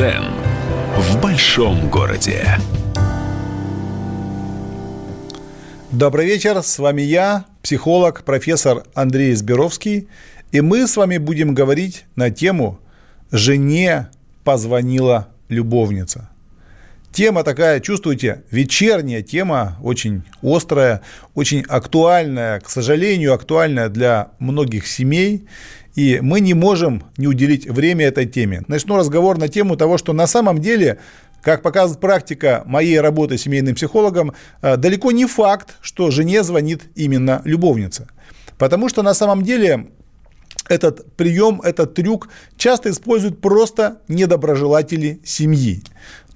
цен 0.00 0.24
в 0.96 1.20
большом 1.20 1.90
городе. 1.90 2.42
Добрый 5.92 6.24
вечер, 6.24 6.62
с 6.62 6.78
вами 6.78 7.02
я, 7.02 7.44
психолог, 7.62 8.24
профессор 8.24 8.84
Андрей 8.94 9.34
Зберовский, 9.34 10.08
и 10.52 10.62
мы 10.62 10.86
с 10.86 10.96
вами 10.96 11.18
будем 11.18 11.52
говорить 11.52 12.06
на 12.16 12.30
тему 12.30 12.80
«Жене 13.30 14.08
позвонила 14.42 15.28
любовница». 15.50 16.30
Тема 17.12 17.42
такая, 17.44 17.80
чувствуете, 17.80 18.44
вечерняя 18.50 19.20
тема, 19.20 19.76
очень 19.82 20.22
острая, 20.42 21.02
очень 21.34 21.62
актуальная, 21.68 22.60
к 22.60 22.70
сожалению, 22.70 23.34
актуальная 23.34 23.90
для 23.90 24.28
многих 24.38 24.86
семей. 24.86 25.46
И 25.94 26.20
мы 26.22 26.40
не 26.40 26.54
можем 26.54 27.04
не 27.16 27.26
уделить 27.26 27.68
время 27.68 28.06
этой 28.06 28.26
теме. 28.26 28.62
Начну 28.68 28.96
разговор 28.96 29.38
на 29.38 29.48
тему 29.48 29.76
того, 29.76 29.98
что 29.98 30.12
на 30.12 30.26
самом 30.26 30.58
деле 30.60 30.98
как 31.42 31.62
показывает 31.62 32.00
практика 32.00 32.62
моей 32.66 33.00
работы 33.00 33.38
семейным 33.38 33.74
психологом, 33.74 34.34
э, 34.62 34.76
далеко 34.76 35.10
не 35.10 35.26
факт, 35.26 35.76
что 35.80 36.10
жене 36.10 36.42
звонит 36.42 36.82
именно 36.94 37.40
любовница. 37.44 38.08
Потому 38.58 38.88
что 38.90 39.02
на 39.02 39.14
самом 39.14 39.42
деле 39.42 39.88
этот 40.68 41.16
прием, 41.16 41.60
этот 41.62 41.94
трюк 41.94 42.28
часто 42.56 42.90
используют 42.90 43.40
просто 43.40 44.02
недоброжелатели 44.08 45.20
семьи. 45.24 45.82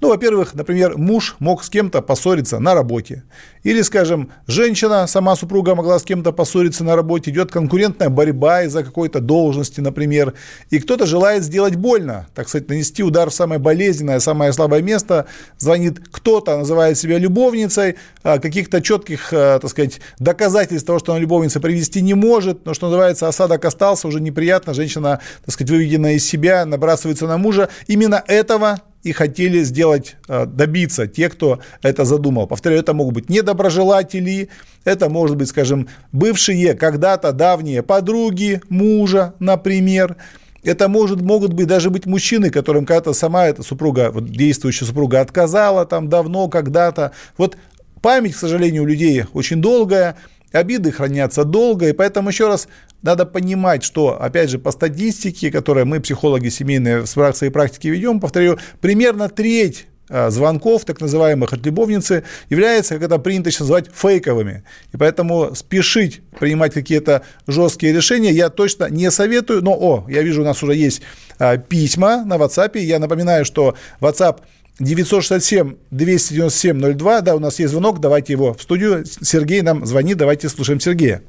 Ну, 0.05 0.11
во-первых, 0.11 0.53
например, 0.53 0.99
муж 0.99 1.35
мог 1.39 1.63
с 1.63 1.69
кем-то 1.71 2.03
поссориться 2.03 2.59
на 2.59 2.75
работе. 2.75 3.23
Или, 3.63 3.81
скажем, 3.81 4.31
женщина, 4.45 5.07
сама 5.07 5.35
супруга 5.35 5.73
могла 5.73 5.97
с 5.97 6.03
кем-то 6.03 6.31
поссориться 6.31 6.83
на 6.83 6.95
работе, 6.95 7.31
идет 7.31 7.51
конкурентная 7.51 8.09
борьба 8.09 8.61
из-за 8.65 8.83
какой-то 8.83 9.19
должности, 9.19 9.81
например, 9.81 10.35
и 10.69 10.77
кто-то 10.77 11.07
желает 11.07 11.43
сделать 11.43 11.75
больно, 11.75 12.27
так 12.35 12.49
сказать, 12.49 12.69
нанести 12.69 13.01
удар 13.01 13.31
в 13.31 13.33
самое 13.33 13.59
болезненное, 13.59 14.19
самое 14.19 14.53
слабое 14.53 14.83
место, 14.83 15.25
звонит 15.57 15.99
кто-то, 16.11 16.55
называет 16.55 16.99
себя 16.99 17.17
любовницей, 17.17 17.95
а 18.21 18.37
каких-то 18.37 18.83
четких, 18.83 19.29
а, 19.33 19.57
так 19.57 19.71
сказать, 19.71 20.01
доказательств 20.19 20.85
того, 20.85 20.99
что 20.99 21.13
она 21.13 21.19
любовница, 21.19 21.59
привести 21.59 22.03
не 22.03 22.13
может, 22.13 22.63
но, 22.67 22.75
что 22.75 22.89
называется, 22.89 23.27
осадок 23.27 23.65
остался, 23.65 24.07
уже 24.07 24.21
неприятно, 24.21 24.75
женщина, 24.75 25.19
так 25.43 25.51
сказать, 25.51 25.71
выведенная 25.71 26.13
из 26.13 26.27
себя, 26.27 26.63
набрасывается 26.63 27.25
на 27.25 27.39
мужа. 27.39 27.69
Именно 27.87 28.23
этого 28.27 28.81
и 29.05 29.11
хотели 29.11 29.61
сделать, 29.61 30.15
э, 30.27 30.47
добиться 30.47 31.05
те, 31.05 31.29
кто 31.29 31.59
это 31.83 32.05
задумал. 32.05 32.47
Повторяю, 32.47 32.81
это 32.81 32.95
могут 32.95 33.13
быть 33.13 33.29
недоброжелатели, 33.29 34.49
это 34.83 35.09
может 35.09 35.37
быть, 35.37 35.47
скажем, 35.47 35.87
бывшие 36.11 36.73
когда-то 36.73 37.31
давние 37.31 37.83
подруги 37.83 38.61
мужа, 38.67 39.35
например. 39.39 40.17
Это 40.63 40.87
может, 40.89 41.21
могут 41.21 41.53
быть 41.53 41.67
даже 41.67 41.91
быть 41.91 42.07
мужчины, 42.07 42.49
которым 42.49 42.87
когда-то 42.87 43.13
сама 43.13 43.45
эта 43.45 43.61
супруга, 43.61 44.09
вот 44.11 44.25
действующая 44.25 44.85
супруга 44.85 45.21
отказала 45.21 45.85
там 45.85 46.09
давно, 46.09 46.47
когда-то. 46.47 47.11
Вот 47.37 47.57
память, 48.01 48.33
к 48.33 48.37
сожалению, 48.39 48.83
у 48.83 48.87
людей 48.87 49.25
очень 49.33 49.61
долгая, 49.61 50.17
обиды 50.55 50.91
хранятся 50.91 51.43
долго, 51.43 51.89
и 51.89 51.93
поэтому 51.93 52.29
еще 52.29 52.47
раз 52.47 52.67
надо 53.01 53.25
понимать, 53.25 53.83
что, 53.83 54.21
опять 54.21 54.49
же, 54.49 54.59
по 54.59 54.71
статистике, 54.71 55.51
которую 55.51 55.85
мы, 55.85 55.99
психологи 55.99 56.49
семейные, 56.49 57.01
в 57.01 57.07
своей 57.07 57.51
практике 57.51 57.89
ведем, 57.89 58.19
повторю, 58.19 58.57
примерно 58.81 59.29
треть 59.29 59.87
а, 60.07 60.29
звонков, 60.29 60.85
так 60.85 61.01
называемых 61.01 61.53
от 61.53 61.65
любовницы, 61.65 62.23
является, 62.49 62.95
как 62.95 63.03
это 63.03 63.17
принято 63.17 63.49
сейчас 63.49 63.61
называть, 63.61 63.89
фейковыми. 63.93 64.63
И 64.93 64.97
поэтому 64.97 65.55
спешить 65.55 66.21
принимать 66.39 66.73
какие-то 66.73 67.23
жесткие 67.47 67.91
решения 67.91 68.31
я 68.31 68.49
точно 68.49 68.89
не 68.89 69.09
советую. 69.09 69.63
Но, 69.63 69.73
о, 69.73 70.05
я 70.07 70.21
вижу, 70.21 70.41
у 70.41 70.45
нас 70.45 70.61
уже 70.61 70.75
есть 70.75 71.01
а, 71.39 71.57
письма 71.57 72.23
на 72.23 72.35
WhatsApp. 72.35 72.77
Я 72.79 72.99
напоминаю, 72.99 73.45
что 73.45 73.75
WhatsApp 73.99 74.41
967-297-02, 74.79 77.21
да, 77.21 77.35
у 77.35 77.39
нас 77.39 77.59
есть 77.59 77.71
звонок, 77.71 77.99
давайте 77.99 78.33
его 78.33 78.53
в 78.53 78.61
студию. 78.61 79.05
Сергей 79.05 79.61
нам 79.61 79.85
звонит, 79.85 80.17
давайте 80.17 80.49
слушаем 80.49 80.79
Сергея. 80.79 81.21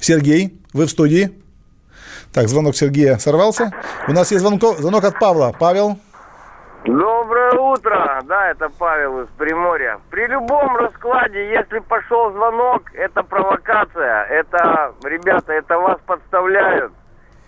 Сергей, 0.00 0.60
вы 0.72 0.86
в 0.86 0.90
студии? 0.90 1.30
Так, 2.32 2.48
звонок 2.48 2.76
Сергея 2.76 3.18
сорвался. 3.18 3.72
У 4.06 4.12
нас 4.12 4.30
есть 4.30 4.42
звонок, 4.42 4.78
звонок 4.78 5.02
от 5.04 5.18
Павла. 5.18 5.52
Павел? 5.58 5.98
Доброе 6.84 7.58
утро, 7.58 8.22
да, 8.24 8.50
это 8.50 8.68
Павел 8.78 9.20
из 9.20 9.28
Приморья. 9.36 9.98
При 10.10 10.26
любом 10.28 10.76
раскладе, 10.76 11.50
если 11.50 11.80
пошел 11.80 12.32
звонок, 12.32 12.84
это 12.94 13.22
провокация, 13.22 14.24
это, 14.24 14.94
ребята, 15.04 15.52
это 15.52 15.78
вас 15.78 15.98
подставляют. 16.06 16.92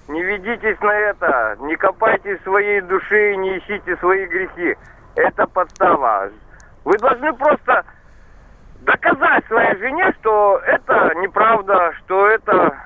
Не 0.08 0.22
ведитесь 0.22 0.80
на 0.80 0.92
это, 0.92 1.56
не 1.60 1.76
копайте 1.76 2.38
своей 2.44 2.80
души, 2.80 3.36
не 3.36 3.58
ищите 3.58 3.96
свои 3.96 4.26
грехи. 4.26 4.76
Это 5.14 5.46
подстава. 5.46 6.30
Вы 6.84 6.98
должны 6.98 7.32
просто 7.34 7.84
доказать 8.80 9.46
своей 9.46 9.76
жене, 9.78 10.12
что 10.20 10.60
это 10.66 11.12
неправда, 11.16 11.92
что 11.98 12.26
это 12.26 12.76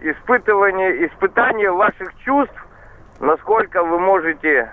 испытывание, 0.00 1.06
испытание 1.06 1.70
ваших 1.70 2.16
чувств, 2.24 2.56
насколько 3.20 3.82
вы 3.82 3.98
можете 3.98 4.72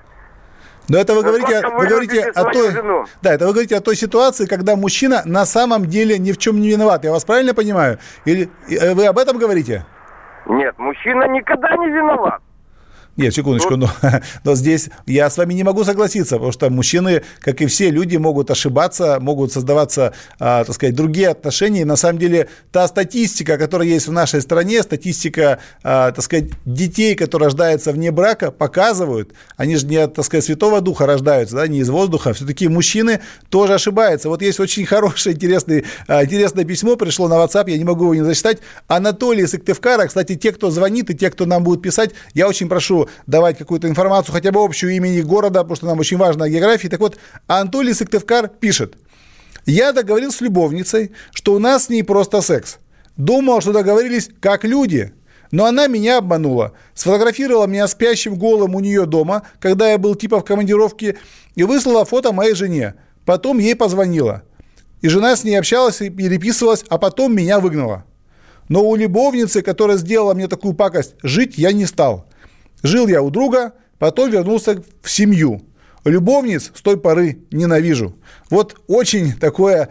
но 0.88 0.98
это 0.98 1.14
вы 1.14 1.24
говорите, 1.24 1.62
вы, 1.70 1.88
говорите 1.88 2.24
о 2.36 2.44
той, 2.46 2.72
жену. 2.72 3.06
да, 3.22 3.34
это 3.34 3.46
вы 3.46 3.54
говорите 3.54 3.78
о 3.78 3.82
той 3.82 3.96
ситуации, 3.96 4.46
когда 4.46 4.76
мужчина 4.76 5.22
на 5.26 5.46
самом 5.46 5.86
деле 5.86 6.18
ни 6.18 6.32
в 6.32 6.38
чем 6.38 6.60
не 6.60 6.70
виноват. 6.70 7.06
Я 7.06 7.12
вас 7.12 7.24
правильно 7.24 7.54
понимаю? 7.54 8.00
Или 8.26 8.50
э, 8.68 8.94
вы 8.94 9.06
об 9.06 9.18
этом 9.18 9.38
говорите? 9.38 9.86
Нет, 10.52 10.78
мужчина 10.78 11.30
никогда 11.30 11.78
не 11.78 11.88
виноват. 11.88 12.42
Нет, 13.18 13.34
секундочку, 13.36 13.76
но, 13.76 13.92
но 14.46 14.56
здесь 14.56 14.90
я 15.06 15.30
с 15.30 15.38
вами 15.38 15.54
не 15.54 15.64
могу 15.64 15.84
согласиться, 15.84 16.36
потому 16.36 16.52
что 16.54 16.70
мужчины, 16.70 17.24
как 17.40 17.62
и 17.62 17.66
все 17.66 17.90
люди, 17.90 18.16
могут 18.16 18.50
ошибаться, 18.52 19.20
могут 19.20 19.52
создаваться, 19.52 20.14
а, 20.40 20.64
так 20.64 20.74
сказать, 20.74 20.96
другие 20.96 21.28
отношения. 21.28 21.82
И 21.82 21.86
на 21.86 21.98
самом 21.98 22.20
деле 22.20 22.48
та 22.72 22.88
статистика, 22.88 23.58
которая 23.58 23.90
есть 23.90 24.08
в 24.08 24.14
нашей 24.14 24.42
стране, 24.42 24.82
статистика, 24.82 25.60
а, 25.84 26.12
так 26.12 26.24
сказать, 26.24 26.52
детей, 26.66 27.16
которые 27.16 27.48
рождаются 27.48 27.92
вне 27.92 28.12
брака, 28.12 28.50
показывают, 28.50 29.34
они 29.58 29.76
же 29.76 29.88
не 29.88 29.98
от, 29.98 30.14
так 30.14 30.24
сказать, 30.24 30.46
Святого 30.46 30.80
Духа 30.80 31.06
рождаются, 31.06 31.58
да, 31.58 31.68
не 31.68 31.80
из 31.80 31.90
воздуха, 31.90 32.32
все-таки 32.32 32.70
мужчины 32.70 33.20
тоже 33.50 33.74
ошибаются. 33.74 34.30
Вот 34.30 34.42
есть 34.42 34.62
очень 34.62 34.86
хорошее, 34.86 35.36
интересное, 35.36 35.84
а, 36.08 36.24
интересное 36.24 36.64
письмо, 36.64 36.96
пришло 36.96 37.28
на 37.28 37.34
WhatsApp, 37.34 37.70
я 37.70 37.78
не 37.78 37.84
могу 37.84 38.06
его 38.06 38.16
не 38.16 38.24
зачитать. 38.24 38.60
Анатолий 38.88 39.46
Сыктывкара, 39.46 40.08
кстати, 40.08 40.36
те, 40.36 40.54
кто 40.54 40.72
звонит 40.72 41.10
и 41.10 41.14
те, 41.14 41.30
кто 41.30 41.46
нам 41.46 41.66
будет 41.66 41.82
писать, 41.82 42.12
я 42.34 42.48
очень 42.48 42.70
прошу 42.70 43.01
давать 43.28 43.58
какую-то 43.58 43.88
информацию, 43.88 44.34
хотя 44.34 44.52
бы 44.52 44.64
общую 44.64 44.96
имени 44.96 45.22
города, 45.22 45.62
потому 45.62 45.76
что 45.76 45.86
нам 45.88 46.00
очень 46.00 46.18
важна 46.18 46.50
география. 46.50 46.90
Так 46.90 47.00
вот, 47.00 47.18
Анатолий 47.48 47.94
Сыктывкар 47.94 48.48
пишет. 48.48 48.96
Я 49.66 49.94
договорился 49.94 50.40
с 50.40 50.42
любовницей, 50.42 51.12
что 51.34 51.54
у 51.54 51.60
нас 51.60 51.86
с 51.86 51.90
ней 51.90 52.04
просто 52.04 52.42
секс. 52.42 52.80
Думал, 53.18 53.62
что 53.62 53.74
договорились 53.74 54.30
как 54.40 54.64
люди, 54.64 55.14
но 55.52 55.66
она 55.66 55.88
меня 55.88 56.18
обманула. 56.18 56.74
Сфотографировала 56.94 57.68
меня 57.68 57.88
спящим 57.88 58.36
голым 58.36 58.76
у 58.76 58.80
нее 58.80 59.06
дома, 59.06 59.44
когда 59.60 59.92
я 59.92 59.98
был 59.98 60.16
типа 60.16 60.40
в 60.40 60.46
командировке, 60.46 61.18
и 61.56 61.64
выслала 61.64 62.06
фото 62.06 62.32
моей 62.32 62.54
жене. 62.54 62.96
Потом 63.26 63.60
ей 63.60 63.76
позвонила. 63.76 64.44
И 65.02 65.10
жена 65.10 65.36
с 65.36 65.44
ней 65.44 65.56
общалась 65.56 66.02
и 66.02 66.10
переписывалась, 66.10 66.86
а 66.90 66.98
потом 66.98 67.36
меня 67.36 67.60
выгнала. 67.60 68.06
Но 68.70 68.88
у 68.88 68.96
любовницы, 68.96 69.62
которая 69.62 69.98
сделала 69.98 70.34
мне 70.34 70.48
такую 70.48 70.74
пакость, 70.74 71.16
жить 71.24 71.58
я 71.58 71.74
не 71.74 71.86
стал. 71.86 72.26
Жил 72.84 73.08
я 73.08 73.22
у 73.22 73.30
друга, 73.30 73.74
потом 74.00 74.32
вернулся 74.32 74.82
в 75.02 75.10
семью. 75.10 75.62
Любовниц 76.04 76.72
с 76.74 76.82
той 76.82 76.98
поры 76.98 77.40
ненавижу. 77.52 78.16
Вот 78.50 78.82
очень 78.88 79.34
такое 79.34 79.90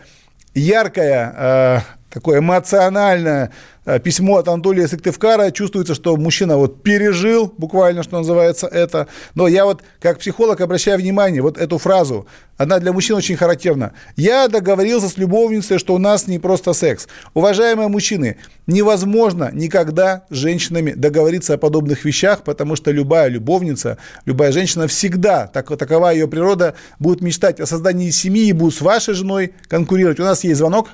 яркое, 0.54 1.34
э, 1.36 1.78
такое 2.10 2.40
эмоциональное 2.40 3.50
Э, 3.86 3.98
письмо 3.98 4.36
от 4.36 4.46
Анатолия 4.46 4.86
Сыктывкара. 4.86 5.50
Чувствуется, 5.50 5.94
что 5.94 6.16
мужчина 6.16 6.56
вот 6.56 6.82
пережил, 6.82 7.52
буквально, 7.56 8.02
что 8.02 8.18
называется, 8.18 8.66
это. 8.66 9.08
Но 9.34 9.48
я 9.48 9.64
вот 9.64 9.82
как 10.00 10.18
психолог 10.18 10.60
обращаю 10.60 10.98
внимание, 10.98 11.40
вот 11.40 11.56
эту 11.56 11.78
фразу, 11.78 12.26
она 12.58 12.78
для 12.78 12.92
мужчин 12.92 13.16
очень 13.16 13.36
характерна. 13.36 13.92
Я 14.16 14.48
договорился 14.48 15.08
с 15.08 15.16
любовницей, 15.16 15.78
что 15.78 15.94
у 15.94 15.98
нас 15.98 16.26
не 16.26 16.38
просто 16.38 16.74
секс. 16.74 17.08
Уважаемые 17.32 17.88
мужчины, 17.88 18.36
невозможно 18.66 19.50
никогда 19.52 20.24
с 20.28 20.36
женщинами 20.36 20.92
договориться 20.92 21.54
о 21.54 21.58
подобных 21.58 22.04
вещах, 22.04 22.44
потому 22.44 22.76
что 22.76 22.90
любая 22.90 23.28
любовница, 23.28 23.96
любая 24.26 24.52
женщина 24.52 24.88
всегда, 24.88 25.46
так, 25.46 25.66
такова 25.78 26.10
ее 26.12 26.28
природа, 26.28 26.74
будет 26.98 27.22
мечтать 27.22 27.58
о 27.60 27.66
создании 27.66 28.10
семьи 28.10 28.48
и 28.48 28.52
будет 28.52 28.74
с 28.74 28.82
вашей 28.82 29.14
женой 29.14 29.54
конкурировать. 29.68 30.20
У 30.20 30.24
нас 30.24 30.44
есть 30.44 30.58
звонок. 30.58 30.90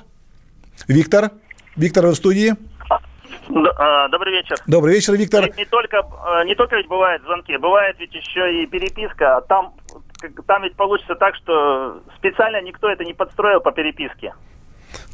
Виктор. 0.87 1.31
Виктор, 1.75 2.05
вы 2.05 2.11
в 2.13 2.15
студии? 2.15 2.55
А, 3.77 4.09
добрый 4.09 4.33
вечер. 4.33 4.57
Добрый 4.67 4.95
вечер, 4.95 5.13
Виктор. 5.13 5.45
Не, 5.45 5.53
не 5.57 5.65
только, 5.65 6.03
а, 6.25 6.43
не 6.43 6.55
только 6.55 6.75
ведь 6.75 6.87
бывают 6.87 7.23
звонки, 7.23 7.55
бывает 7.57 7.95
ведь 7.99 8.13
еще 8.13 8.63
и 8.63 8.67
переписка. 8.67 9.41
Там, 9.47 9.73
там 10.47 10.63
ведь 10.63 10.75
получится 10.75 11.15
так, 11.15 11.35
что 11.35 12.01
специально 12.17 12.61
никто 12.61 12.89
это 12.89 13.03
не 13.03 13.13
подстроил 13.13 13.61
по 13.61 13.71
переписке. 13.71 14.33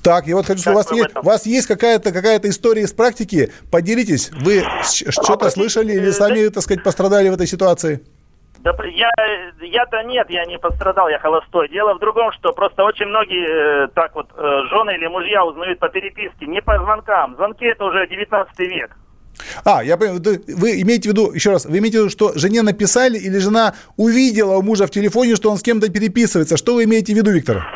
Так, 0.03 0.27
и 0.27 0.33
вот 0.33 0.45
хочу 0.45 0.61
сказать, 0.61 0.75
у 0.75 0.89
вас, 0.89 0.91
есть, 0.91 1.15
у 1.15 1.21
вас 1.21 1.45
есть 1.45 1.67
какая-то 1.67 2.11
какая 2.11 2.39
история 2.43 2.83
из 2.83 2.93
практики? 2.93 3.51
Поделитесь. 3.71 4.31
Вы 4.31 4.63
что-то 4.83 5.49
слышали 5.49 5.93
или 5.93 6.11
сами, 6.11 6.47
так 6.49 6.63
сказать, 6.63 6.83
пострадали 6.83 7.29
в 7.29 7.33
этой 7.33 7.47
ситуации? 7.47 8.01
Да, 8.63 8.73
я, 8.85 9.09
я-то 9.61 10.03
нет, 10.03 10.29
я 10.29 10.45
не 10.45 10.57
пострадал, 10.57 11.09
я 11.09 11.19
холостой. 11.19 11.67
Дело 11.67 11.95
в 11.95 11.99
другом, 11.99 12.31
что 12.31 12.53
просто 12.53 12.83
очень 12.85 13.07
многие 13.07 13.85
э, 13.85 13.87
так 13.89 14.15
вот 14.15 14.27
э, 14.37 14.61
жены 14.69 14.95
или 14.95 15.07
мужья 15.07 15.43
узнают 15.43 15.79
по 15.79 15.89
переписке, 15.89 16.45
не 16.45 16.61
по 16.61 16.77
звонкам. 16.79 17.35
Звонки 17.35 17.65
это 17.65 17.83
уже 17.83 18.07
19 18.07 18.59
век. 18.59 18.95
А, 19.65 19.83
я 19.83 19.97
понимаю, 19.97 20.21
вы 20.47 20.81
имеете 20.81 21.09
в 21.09 21.11
виду, 21.11 21.33
еще 21.33 21.51
раз, 21.51 21.65
вы 21.65 21.79
имеете 21.79 21.97
в 21.97 22.01
виду, 22.01 22.09
что 22.09 22.31
жене 22.37 22.61
написали 22.61 23.17
или 23.17 23.37
жена 23.39 23.73
увидела 23.97 24.55
у 24.55 24.61
мужа 24.61 24.87
в 24.87 24.91
телефоне, 24.91 25.35
что 25.35 25.51
он 25.51 25.57
с 25.57 25.61
кем-то 25.61 25.91
переписывается? 25.91 26.55
Что 26.55 26.75
вы 26.75 26.85
имеете 26.85 27.13
в 27.13 27.17
виду, 27.17 27.31
Виктор? 27.31 27.67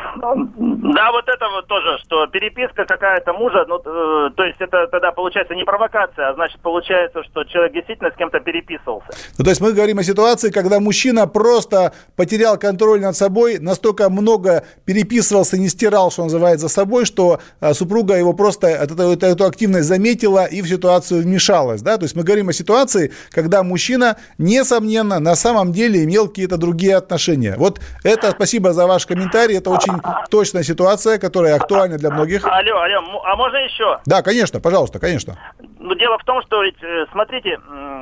Да, 0.94 1.12
вот 1.12 1.28
это 1.28 1.50
вот 1.50 1.68
тоже, 1.68 1.98
что 2.06 2.28
переписка 2.28 2.86
какая-то 2.86 3.34
мужа, 3.34 3.66
ну, 3.68 3.78
э, 3.78 4.30
то 4.36 4.44
есть 4.44 4.60
это 4.60 4.88
тогда 4.88 5.12
получается 5.12 5.54
не 5.54 5.66
провокация, 5.66 6.30
а 6.30 6.34
значит 6.34 6.62
получается, 6.62 7.24
что 7.24 7.44
человек 7.44 7.74
действительно 7.74 8.10
с 8.10 8.16
кем-то 8.16 8.40
переписывался. 8.40 9.10
Ну, 9.38 9.44
то 9.44 9.50
есть 9.50 9.60
мы 9.60 9.74
говорим 9.74 10.00
о 10.00 10.04
ситуации, 10.04 10.50
когда 10.50 10.80
мужчина 10.80 11.28
просто 11.28 11.94
потерял 12.16 12.58
контроль 12.58 13.02
над 13.02 13.18
собой, 13.18 13.60
настолько 13.60 14.10
много 14.10 14.64
переписывался, 14.86 15.58
не 15.58 15.68
стирал, 15.68 16.10
что 16.10 16.24
называется, 16.24 16.68
за 16.68 16.74
собой, 16.74 17.06
что 17.06 17.40
а, 17.60 17.74
супруга 17.74 18.16
его 18.16 18.32
просто 18.32 18.68
эту, 18.68 18.96
эту 18.96 19.46
активность 19.46 19.88
заметила 19.88 20.46
и 20.46 20.62
в 20.62 20.70
ситуацию 20.70 21.22
вмешалась, 21.22 21.82
да, 21.82 21.98
то 21.98 22.04
есть 22.04 22.16
мы 22.16 22.24
говорим 22.24 22.48
о 22.48 22.54
ситуации, 22.54 23.12
когда 23.32 23.62
мужчина, 23.62 24.16
несомненно, 24.38 25.20
на 25.20 25.36
самом 25.36 25.74
деле 25.74 26.06
имел 26.06 26.30
какие-то 26.30 26.56
другие 26.56 26.96
отношения. 26.96 27.56
Вот 27.58 27.82
это, 28.04 28.32
спасибо 28.32 28.72
за 28.72 28.88
ваш 28.88 29.06
комментарий, 29.06 29.58
это 29.58 29.70
очень 29.70 29.94
точная 30.30 30.64
ситуация, 30.64 30.77
которая 31.20 31.56
актуальна 31.56 31.98
для 31.98 32.12
многих. 32.12 32.46
Алло, 32.46 32.80
алло, 32.80 33.22
а 33.24 33.36
можно 33.36 33.58
еще? 33.58 34.00
Да, 34.06 34.22
конечно, 34.22 34.60
пожалуйста, 34.60 35.00
конечно. 35.00 35.38
Ну, 35.80 35.96
дело 35.96 36.18
в 36.18 36.24
том, 36.24 36.42
что 36.44 36.64
ведь, 36.64 36.82
э, 36.82 37.06
смотрите, 37.12 37.58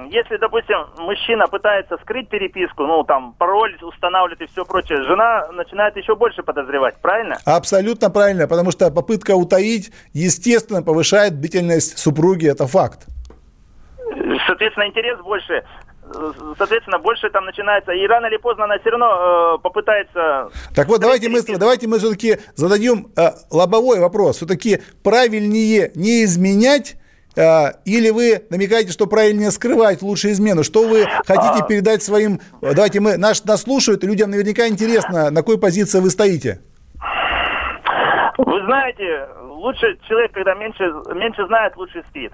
если, 0.09 0.37
допустим, 0.37 0.77
мужчина 0.97 1.47
пытается 1.47 1.97
скрыть 2.01 2.29
переписку, 2.29 2.85
ну, 2.85 3.03
там, 3.03 3.33
пароль 3.33 3.77
устанавливает 3.81 4.41
и 4.41 4.45
все 4.47 4.65
прочее, 4.65 5.03
жена 5.03 5.47
начинает 5.51 5.95
еще 5.97 6.15
больше 6.15 6.43
подозревать, 6.43 6.95
правильно? 7.01 7.37
Абсолютно 7.45 8.09
правильно, 8.09 8.47
потому 8.47 8.71
что 8.71 8.91
попытка 8.91 9.35
утаить, 9.35 9.91
естественно, 10.13 10.81
повышает 10.83 11.35
бдительность 11.37 11.97
супруги, 11.97 12.49
это 12.49 12.67
факт. 12.67 13.07
Соответственно, 14.47 14.87
интерес 14.87 15.19
больше 15.19 15.63
соответственно, 16.57 16.99
больше 16.99 17.29
там 17.29 17.45
начинается, 17.45 17.91
и 17.91 18.05
рано 18.07 18.27
или 18.27 18.37
поздно 18.37 18.65
она 18.65 18.77
все 18.79 18.89
равно 18.89 19.55
э, 19.55 19.61
попытается... 19.61 20.49
Так 20.75 20.87
вот, 20.87 21.01
давайте 21.01 21.29
мы, 21.29 21.41
давайте 21.57 21.87
мы 21.87 21.99
все-таки 21.99 22.37
зададим 22.55 23.07
э, 23.17 23.29
лобовой 23.51 23.99
вопрос. 23.99 24.37
Все-таки 24.37 24.81
правильнее 25.03 25.91
не 25.95 26.23
изменять, 26.23 26.95
э, 27.35 27.71
или 27.85 28.09
вы 28.09 28.45
намекаете, 28.49 28.91
что 28.91 29.07
правильнее 29.07 29.51
скрывать 29.51 30.01
лучше 30.01 30.31
измену? 30.31 30.63
Что 30.63 30.87
вы 30.87 31.05
хотите 31.25 31.63
а. 31.63 31.67
передать 31.67 32.03
своим... 32.03 32.39
Давайте 32.61 32.99
мы... 32.99 33.17
Нас, 33.17 33.43
нас 33.45 33.63
слушают, 33.63 34.03
и 34.03 34.07
людям 34.07 34.31
наверняка 34.31 34.67
интересно, 34.67 35.31
на 35.31 35.41
какой 35.41 35.59
позиции 35.59 35.99
вы 35.99 36.09
стоите. 36.09 36.61
Вы 38.37 38.65
знаете, 38.65 39.27
лучше 39.49 39.97
человек, 40.07 40.31
когда 40.33 40.53
меньше, 40.55 40.83
меньше 41.13 41.45
знает, 41.47 41.75
лучше 41.77 42.03
спит. 42.09 42.31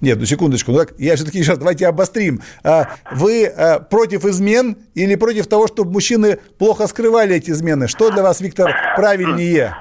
Нет, 0.00 0.18
ну 0.18 0.26
секундочку, 0.26 0.72
ну 0.72 0.78
так, 0.78 0.94
я 0.98 1.16
все-таки 1.16 1.42
сейчас 1.42 1.58
давайте 1.58 1.86
обострим. 1.86 2.40
А, 2.62 2.88
вы 3.12 3.46
а, 3.46 3.80
против 3.80 4.24
измен 4.24 4.76
или 4.94 5.14
против 5.14 5.46
того, 5.46 5.66
чтобы 5.66 5.90
мужчины 5.90 6.38
плохо 6.58 6.86
скрывали 6.86 7.36
эти 7.36 7.50
измены? 7.50 7.88
Что 7.88 8.10
для 8.10 8.22
вас, 8.22 8.40
Виктор, 8.40 8.74
правильнее? 8.96 9.74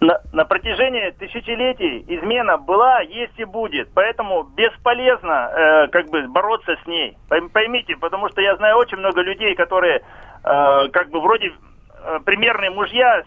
На, 0.00 0.18
на 0.32 0.44
протяжении 0.46 1.10
тысячелетий 1.10 2.04
измена 2.08 2.56
была, 2.56 3.00
есть 3.02 3.38
и 3.38 3.44
будет. 3.44 3.90
Поэтому 3.94 4.44
бесполезно 4.56 5.50
э, 5.52 5.88
как 5.88 6.08
бы 6.08 6.26
бороться 6.26 6.74
с 6.82 6.86
ней. 6.86 7.16
Поймите, 7.28 7.96
потому 7.96 8.30
что 8.30 8.40
я 8.40 8.56
знаю 8.56 8.78
очень 8.78 8.96
много 8.96 9.20
людей, 9.20 9.54
которые 9.54 9.98
э, 9.98 10.88
как 10.90 11.10
бы 11.10 11.20
вроде 11.20 11.52
э, 12.02 12.18
примерные 12.24 12.70
мужья, 12.70 13.24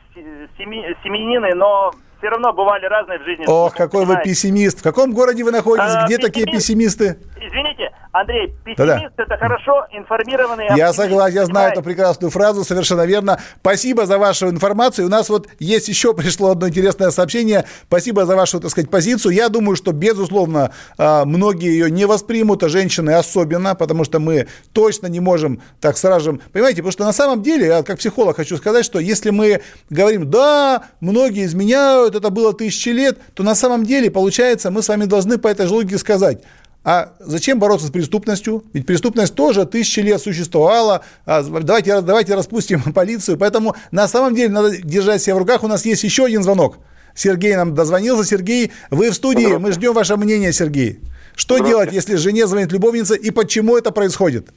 семи, 0.58 0.84
семьянины, 1.04 1.54
но 1.54 1.94
все 2.24 2.30
равно 2.30 2.54
бывали 2.54 2.86
разные 2.86 3.20
в 3.20 3.24
жизни. 3.26 3.44
Ох, 3.48 3.76
какой 3.76 4.06
вы 4.06 4.18
пессимист. 4.24 4.80
В 4.80 4.84
каком 4.84 5.12
городе 5.12 5.44
вы 5.44 5.52
находитесь? 5.52 5.94
А, 5.94 6.06
Где 6.06 6.18
такие 6.18 6.46
пессимисты? 6.46 7.18
Извините, 7.36 7.92
Андрей, 8.14 8.56
пессимист 8.64 8.78
Да-да. 8.78 9.24
это 9.24 9.38
хорошо 9.38 9.88
информированный. 9.92 10.68
Я 10.78 10.94
согласен, 10.94 11.36
я 11.36 11.46
знаю 11.46 11.74
эту 11.74 11.82
прекрасную 11.82 12.32
фразу, 12.32 12.64
совершенно 12.64 13.06
верно. 13.06 13.40
Спасибо 13.60 14.06
за 14.06 14.18
вашу 14.18 14.50
информацию. 14.50 15.08
У 15.08 15.10
нас 15.10 15.30
вот 15.30 15.50
есть 15.60 15.90
еще 15.90 16.14
пришло 16.14 16.52
одно 16.52 16.70
интересное 16.70 17.10
сообщение. 17.10 17.66
Спасибо 17.88 18.26
за 18.26 18.38
вашу, 18.38 18.62
так 18.62 18.72
сказать, 18.72 18.90
позицию. 18.90 19.34
Я 19.34 19.50
думаю, 19.50 19.76
что, 19.76 19.92
безусловно, 19.92 20.72
а, 20.98 21.26
многие 21.26 21.72
ее 21.72 21.92
не 21.92 22.06
воспримут, 22.06 22.64
а 22.64 22.70
женщины 22.70 23.12
особенно, 23.12 23.76
потому 23.76 24.06
что 24.06 24.20
мы 24.20 24.48
точно 24.72 25.08
не 25.08 25.20
можем 25.20 25.62
так 25.82 25.98
сразу... 25.98 26.40
Понимаете, 26.54 26.78
потому 26.78 26.92
что 26.94 27.04
на 27.04 27.14
самом 27.14 27.42
деле, 27.42 27.68
я 27.68 27.84
как 27.84 27.98
психолог 27.98 28.38
хочу 28.38 28.56
сказать, 28.56 28.86
что 28.86 29.00
если 29.00 29.32
мы 29.32 29.62
говорим, 29.90 30.30
да, 30.30 30.84
многие 31.02 31.46
изменяют, 31.46 32.13
это 32.16 32.30
было 32.30 32.54
тысячи 32.54 32.90
лет, 32.90 33.18
то 33.34 33.44
на 33.44 33.56
самом 33.56 33.86
деле, 33.86 34.10
получается, 34.12 34.72
мы 34.72 34.82
с 34.82 34.88
вами 34.88 35.06
должны 35.06 35.38
по 35.38 35.48
этой 35.48 35.68
же 35.68 35.74
логике 35.74 35.98
сказать, 35.98 36.44
а 36.84 37.14
зачем 37.20 37.60
бороться 37.60 37.88
с 37.88 37.92
преступностью? 37.92 38.64
Ведь 38.74 38.86
преступность 38.86 39.36
тоже 39.36 39.66
тысячи 39.66 40.02
лет 40.02 40.22
существовала. 40.22 41.04
А 41.26 41.42
давайте, 41.42 42.02
давайте 42.02 42.36
распустим 42.36 42.82
полицию. 42.94 43.38
Поэтому 43.38 43.76
на 43.92 44.08
самом 44.08 44.36
деле 44.36 44.50
надо 44.50 44.78
держать 44.78 45.22
себя 45.22 45.36
в 45.36 45.40
руках. 45.40 45.64
У 45.64 45.68
нас 45.68 45.86
есть 45.86 46.04
еще 46.04 46.26
один 46.26 46.44
звонок. 46.44 46.80
Сергей 47.16 47.56
нам 47.56 47.74
дозвонился. 47.74 48.26
Сергей, 48.26 48.72
вы 48.90 49.12
в 49.12 49.14
студии. 49.14 49.56
Мы 49.58 49.72
ждем 49.72 49.94
ваше 49.94 50.18
мнение, 50.18 50.52
Сергей. 50.52 51.00
Что 51.36 51.60
делать, 51.60 51.94
если 51.94 52.16
жене 52.16 52.48
звонит 52.48 52.72
любовница 52.72 53.16
и 53.16 53.32
почему 53.32 53.78
это 53.78 53.92
происходит? 53.92 54.50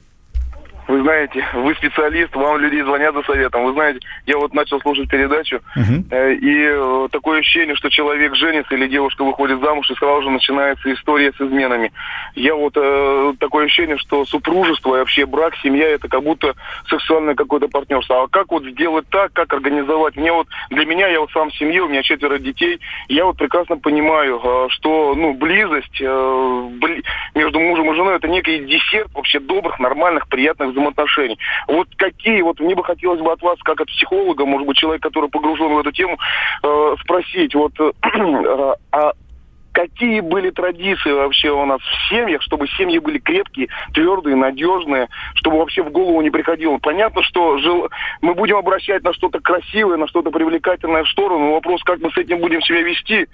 Вы 0.87 1.01
знаете, 1.01 1.45
вы 1.53 1.75
специалист, 1.75 2.33
вам 2.35 2.59
люди 2.59 2.81
звонят 2.81 3.13
за 3.13 3.21
советом. 3.23 3.65
Вы 3.65 3.73
знаете, 3.73 3.99
я 4.25 4.37
вот 4.37 4.53
начал 4.53 4.79
слушать 4.79 5.09
передачу, 5.09 5.59
uh-huh. 5.75 6.35
и 6.35 6.67
э, 6.69 7.07
такое 7.11 7.39
ощущение, 7.39 7.75
что 7.75 7.89
человек 7.89 8.35
женится 8.35 8.73
или 8.73 8.87
девушка 8.87 9.25
выходит 9.25 9.59
замуж, 9.59 9.89
и 9.91 9.95
сразу 9.95 10.23
же 10.23 10.29
начинается 10.29 10.93
история 10.93 11.33
с 11.33 11.41
изменами. 11.41 11.91
Я 12.35 12.55
вот 12.55 12.73
э, 12.75 13.33
такое 13.39 13.65
ощущение, 13.65 13.97
что 13.97 14.25
супружество 14.25 14.95
и 14.95 14.99
вообще 14.99 15.25
брак, 15.25 15.55
семья, 15.61 15.89
это 15.89 16.07
как 16.07 16.23
будто 16.23 16.55
сексуальное 16.89 17.35
какое-то 17.35 17.67
партнерство. 17.67 18.23
А 18.23 18.27
как 18.29 18.51
вот 18.51 18.63
сделать 18.63 19.09
так, 19.09 19.33
как 19.33 19.51
организовать? 19.51 20.15
Мне 20.15 20.31
вот, 20.31 20.47
для 20.69 20.85
меня, 20.85 21.07
я 21.07 21.19
вот 21.19 21.31
сам 21.31 21.49
в 21.49 21.57
семье, 21.57 21.81
у 21.81 21.89
меня 21.89 22.01
четверо 22.03 22.37
детей, 22.37 22.79
я 23.09 23.25
вот 23.25 23.37
прекрасно 23.37 23.77
понимаю, 23.77 24.39
э, 24.41 24.67
что, 24.69 25.15
ну, 25.15 25.33
близость 25.33 25.99
э, 25.99 26.69
бли... 26.79 27.03
между 27.35 27.59
мужем 27.59 27.91
и 27.91 27.95
женой, 27.95 28.15
это 28.15 28.29
некий 28.29 28.59
десерт 28.59 29.13
вообще 29.13 29.39
добрых, 29.39 29.79
нормальных, 29.79 30.29
приятных 30.29 30.73
взаимоотношений. 30.77 31.37
Вот 31.67 31.87
какие, 31.97 32.41
вот 32.41 32.59
мне 32.59 32.75
бы 32.75 32.83
хотелось 32.83 33.21
бы 33.21 33.31
от 33.31 33.41
вас, 33.41 33.57
как 33.63 33.81
от 33.81 33.87
психолога, 33.87 34.45
может 34.45 34.67
быть, 34.67 34.77
человек, 34.77 35.01
который 35.01 35.29
погружен 35.29 35.73
в 35.73 35.79
эту 35.79 35.91
тему, 35.91 36.17
э, 36.63 36.95
спросить, 37.01 37.55
вот, 37.55 37.73
э, 37.79 37.91
а 38.91 39.13
какие 39.73 40.21
были 40.21 40.49
традиции 40.49 41.11
вообще 41.11 41.51
у 41.51 41.63
нас 41.65 41.79
в 41.81 42.09
семьях, 42.09 42.41
чтобы 42.41 42.67
семьи 42.67 42.97
были 42.97 43.19
крепкие, 43.19 43.67
твердые, 43.93 44.35
надежные, 44.35 45.07
чтобы 45.35 45.59
вообще 45.59 45.83
в 45.83 45.91
голову 45.91 46.19
не 46.21 46.31
приходило. 46.31 46.79
Понятно, 46.79 47.21
что 47.21 47.59
жил... 47.59 47.89
мы 48.21 48.33
будем 48.33 48.55
обращать 48.55 49.03
на 49.03 49.13
что-то 49.13 49.39
красивое, 49.39 49.97
на 49.97 50.07
что-то 50.07 50.31
привлекательное 50.31 51.03
в 51.03 51.09
сторону. 51.09 51.51
Вопрос, 51.51 51.83
как 51.83 51.99
мы 51.99 52.11
с 52.11 52.17
этим 52.17 52.39
будем 52.39 52.61
себя 52.61 52.81
вести, 52.81 53.27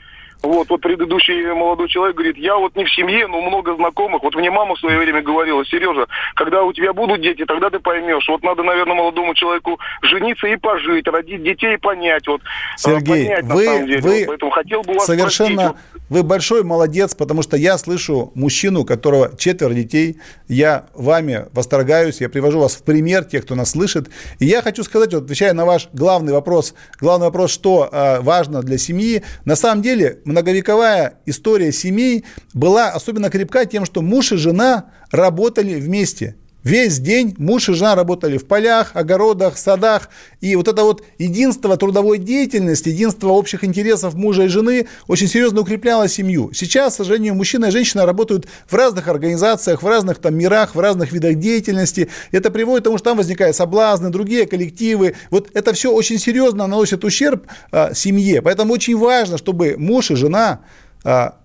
вот, 0.43 0.69
вот 0.69 0.81
предыдущий 0.81 1.53
молодой 1.53 1.88
человек 1.88 2.17
говорит, 2.17 2.38
я 2.38 2.57
вот 2.57 2.75
не 2.75 2.83
в 2.83 2.93
семье, 2.93 3.27
но 3.27 3.41
много 3.41 3.75
знакомых. 3.75 4.21
Вот 4.23 4.35
мне 4.35 4.51
мама 4.51 4.75
в 4.75 4.79
свое 4.79 5.00
время 5.00 5.21
говорила, 5.21 5.65
Сережа, 5.65 6.05
когда 6.35 6.63
у 6.63 6.73
тебя 6.73 6.91
будут 6.93 7.21
дети, 7.21 7.45
тогда 7.45 7.69
ты 7.69 7.79
поймешь. 7.79 8.27
Вот 8.27 8.43
надо, 8.43 8.62
наверное, 8.62 8.95
молодому 8.95 9.33
человеку 9.35 9.79
жениться 10.01 10.47
и 10.47 10.57
пожить, 10.57 11.07
родить 11.07 11.43
детей 11.43 11.75
и 11.75 11.77
понять. 11.77 12.27
Вот, 12.27 12.41
а, 12.41 12.77
Сергей, 12.77 13.27
понять, 13.27 13.45
вы, 13.45 14.01
вы 14.01 14.25
Поэтому 14.27 14.51
хотел 14.51 14.81
бы 14.81 14.93
вас 14.95 15.05
совершенно, 15.05 15.69
спросить, 15.69 16.03
вы 16.09 16.23
большой 16.23 16.63
молодец, 16.63 17.15
потому 17.15 17.41
что 17.41 17.55
я 17.55 17.77
слышу 17.77 18.31
мужчину, 18.35 18.81
у 18.81 18.85
которого 18.85 19.31
четверо 19.38 19.73
детей. 19.73 20.17
Я 20.50 20.88
вами 20.93 21.45
восторгаюсь, 21.53 22.19
я 22.19 22.27
привожу 22.27 22.59
вас 22.59 22.75
в 22.75 22.83
пример, 22.83 23.23
тех, 23.23 23.45
кто 23.45 23.55
нас 23.55 23.71
слышит. 23.71 24.09
И 24.39 24.45
я 24.45 24.62
хочу 24.62 24.83
сказать, 24.83 25.13
вот, 25.13 25.23
отвечая 25.23 25.53
на 25.53 25.65
ваш 25.65 25.88
главный 25.93 26.33
вопрос, 26.33 26.73
главный 27.00 27.27
вопрос, 27.27 27.51
что 27.51 27.88
э, 27.89 28.19
важно 28.19 28.62
для 28.62 28.77
семьи. 28.77 29.23
На 29.45 29.55
самом 29.55 29.81
деле, 29.81 30.19
многовековая 30.34 31.20
история 31.25 31.72
семей 31.72 32.25
была 32.54 32.90
особенно 32.90 33.30
крепка 33.30 33.66
тем, 33.66 33.86
что 33.86 34.02
муж 34.02 34.32
и 34.32 34.38
жена 34.38 34.92
работали 35.12 35.80
вместе. 35.80 36.36
Весь 36.63 37.00
день 37.00 37.36
муж 37.38 37.67
и 37.67 37.74
жена 37.74 37.93
работали 37.93 38.38
в 38.38 38.46
полях, 38.46 38.91
огородах, 38.93 39.58
садах. 39.58 40.10
И 40.39 40.55
вот 40.55 40.70
это 40.70 40.84
вот 40.84 41.03
единство 41.17 41.75
трудовой 41.75 42.17
деятельности, 42.20 42.89
единство 42.89 43.29
общих 43.29 43.65
интересов 43.65 44.13
мужа 44.13 44.43
и 44.43 44.48
жены 44.48 44.88
очень 45.08 45.27
серьезно 45.27 45.62
укрепляло 45.62 46.08
семью. 46.08 46.51
Сейчас, 46.53 46.93
к 46.93 46.98
сожалению, 46.98 47.36
мужчина 47.36 47.65
и 47.65 47.72
женщина 47.72 48.05
работают 48.05 48.48
в 48.67 48.74
разных 48.74 49.10
организациях, 49.10 49.84
в 49.84 49.88
разных 49.88 50.20
там 50.20 50.36
мирах, 50.36 50.75
в 50.75 50.79
разных 50.79 51.12
видах 51.12 51.36
деятельности. 51.36 52.10
Это 52.32 52.50
приводит 52.50 52.84
к 52.84 52.86
тому, 52.86 52.98
что 52.98 53.10
там 53.10 53.17
возникают 53.17 53.55
соблазны, 53.58 54.10
другие 54.10 54.46
коллективы. 54.46 55.15
Вот 55.32 55.50
это 55.53 55.74
все 55.74 55.91
очень 55.91 56.17
серьезно 56.17 56.60
наносит 56.60 57.03
ущерб 57.03 57.46
а, 57.72 57.93
семье. 57.93 58.41
Поэтому 58.41 58.74
очень 58.74 58.98
важно, 58.98 59.38
чтобы 59.38 59.75
муж 59.77 60.12
и 60.12 60.15
жена 60.15 60.62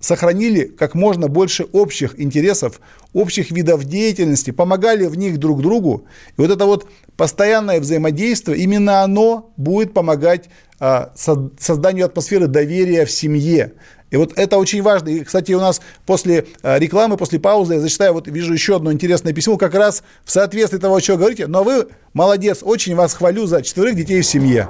сохранили 0.00 0.64
как 0.64 0.94
можно 0.94 1.26
больше 1.26 1.64
общих 1.64 2.20
интересов, 2.20 2.80
общих 3.12 3.50
видов 3.50 3.84
деятельности, 3.84 4.52
помогали 4.52 5.06
в 5.06 5.16
них 5.16 5.38
друг 5.38 5.62
другу. 5.62 6.04
И 6.36 6.40
вот 6.40 6.50
это 6.50 6.64
вот 6.64 6.88
постоянное 7.16 7.80
взаимодействие, 7.80 8.58
именно 8.58 9.02
оно 9.02 9.52
будет 9.56 9.92
помогать 9.92 10.48
а, 10.80 11.12
созданию 11.16 12.06
атмосферы 12.06 12.46
доверия 12.46 13.04
в 13.04 13.10
семье. 13.10 13.72
И 14.10 14.16
вот 14.16 14.32
это 14.36 14.56
очень 14.58 14.80
важно. 14.82 15.08
И, 15.08 15.24
кстати, 15.24 15.52
у 15.52 15.60
нас 15.60 15.80
после 16.06 16.46
а, 16.62 16.78
рекламы, 16.78 17.16
после 17.16 17.40
паузы, 17.40 17.74
я 17.74 17.80
зачитаю, 17.80 18.12
вот 18.12 18.28
вижу 18.28 18.52
еще 18.52 18.76
одно 18.76 18.92
интересное 18.92 19.32
письмо, 19.32 19.56
как 19.56 19.74
раз 19.74 20.02
в 20.24 20.30
соответствии 20.30 20.78
того, 20.78 21.00
что 21.00 21.14
вы 21.14 21.18
говорите. 21.18 21.46
Но 21.48 21.64
вы 21.64 21.88
молодец, 22.12 22.60
очень 22.62 22.94
вас 22.94 23.14
хвалю 23.14 23.46
за 23.46 23.62
четверых 23.62 23.96
детей 23.96 24.20
в 24.20 24.26
семье. 24.26 24.68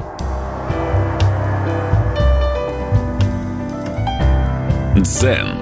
Дзен 5.03 5.59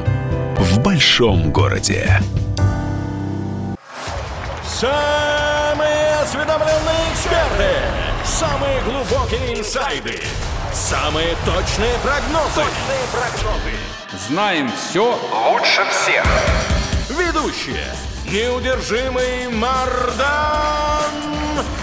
в 0.57 0.78
большом 0.81 1.52
городе. 1.52 2.21
Самые 4.64 6.14
осведомленные 6.23 7.12
эксперты, 7.12 7.71
самые 8.25 8.81
глубокие 8.83 9.59
инсайды, 9.59 10.21
самые 10.73 11.37
точные 11.45 11.95
прогнозы. 12.02 12.62
Точные 12.62 13.05
прогнозы. 13.12 13.76
Знаем 14.26 14.73
все 14.73 15.19
лучше 15.50 15.83
всех. 15.90 16.25
Ведущие. 17.11 17.87
Неудержимый 18.31 19.49
Мардан 19.49 21.05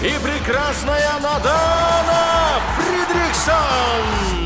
и 0.02 0.12
прекрасная 0.22 1.12
Надана 1.20 2.60
Фридрихсон. 2.76 4.43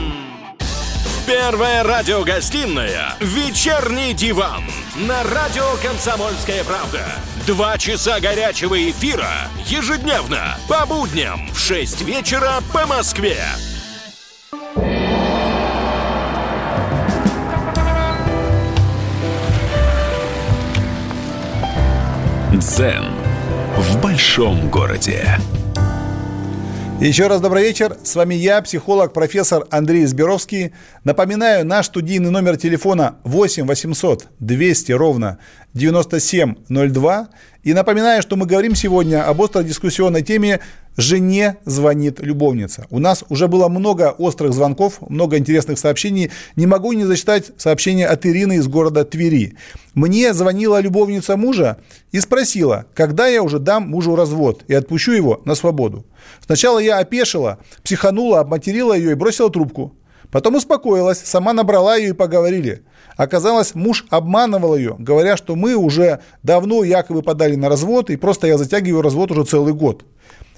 Первая 1.28 1.82
радиогостинная 1.82 3.12
«Вечерний 3.20 4.14
диван» 4.14 4.64
на 4.96 5.22
радио 5.24 5.62
«Комсомольская 5.82 6.64
правда». 6.64 7.02
Два 7.46 7.76
часа 7.76 8.18
горячего 8.18 8.74
эфира 8.90 9.28
ежедневно 9.66 10.56
по 10.70 10.86
будням 10.86 11.52
в 11.52 11.58
6 11.58 12.00
вечера 12.00 12.62
по 12.72 12.86
Москве. 12.86 13.36
Дзен 22.54 23.04
в 23.76 24.00
большом 24.00 24.70
городе. 24.70 25.38
Еще 27.00 27.28
раз 27.28 27.40
добрый 27.40 27.62
вечер. 27.62 27.96
С 28.02 28.16
вами 28.16 28.34
я, 28.34 28.60
психолог, 28.60 29.12
профессор 29.12 29.64
Андрей 29.70 30.04
Зберовский. 30.04 30.72
Напоминаю, 31.04 31.64
наш 31.64 31.86
студийный 31.86 32.30
номер 32.30 32.56
телефона 32.56 33.18
8 33.22 33.66
800 33.68 34.26
200 34.40 34.92
ровно 34.92 35.38
9702. 35.74 37.28
И 37.68 37.74
напоминаю, 37.74 38.22
что 38.22 38.36
мы 38.36 38.46
говорим 38.46 38.74
сегодня 38.74 39.28
об 39.28 39.42
острой 39.42 39.62
дискуссионной 39.62 40.22
теме 40.22 40.60
«Жене 40.96 41.58
звонит 41.66 42.18
любовница». 42.18 42.86
У 42.88 42.98
нас 42.98 43.24
уже 43.28 43.46
было 43.46 43.68
много 43.68 44.14
острых 44.16 44.54
звонков, 44.54 45.02
много 45.10 45.36
интересных 45.36 45.78
сообщений. 45.78 46.30
Не 46.56 46.66
могу 46.66 46.94
не 46.94 47.04
зачитать 47.04 47.50
сообщение 47.58 48.06
от 48.06 48.24
Ирины 48.24 48.56
из 48.56 48.68
города 48.68 49.04
Твери. 49.04 49.58
Мне 49.92 50.32
звонила 50.32 50.80
любовница 50.80 51.36
мужа 51.36 51.76
и 52.10 52.20
спросила, 52.20 52.86
когда 52.94 53.26
я 53.26 53.42
уже 53.42 53.58
дам 53.58 53.86
мужу 53.86 54.16
развод 54.16 54.64
и 54.66 54.72
отпущу 54.72 55.12
его 55.12 55.42
на 55.44 55.54
свободу. 55.54 56.06
Сначала 56.46 56.78
я 56.78 56.96
опешила, 56.96 57.58
психанула, 57.84 58.40
обматерила 58.40 58.96
ее 58.96 59.10
и 59.10 59.14
бросила 59.14 59.50
трубку. 59.50 59.94
Потом 60.30 60.54
успокоилась, 60.54 61.20
сама 61.22 61.52
набрала 61.52 61.96
ее 61.96 62.08
и 62.08 62.12
поговорили. 62.12 62.82
Оказалось, 63.18 63.74
муж 63.74 64.06
обманывал 64.10 64.76
ее, 64.76 64.94
говоря, 64.96 65.36
что 65.36 65.56
мы 65.56 65.74
уже 65.74 66.20
давно 66.44 66.84
якобы 66.84 67.22
подали 67.22 67.56
на 67.56 67.68
развод, 67.68 68.10
и 68.10 68.16
просто 68.16 68.46
я 68.46 68.56
затягиваю 68.56 69.02
развод 69.02 69.32
уже 69.32 69.44
целый 69.44 69.74
год. 69.74 70.04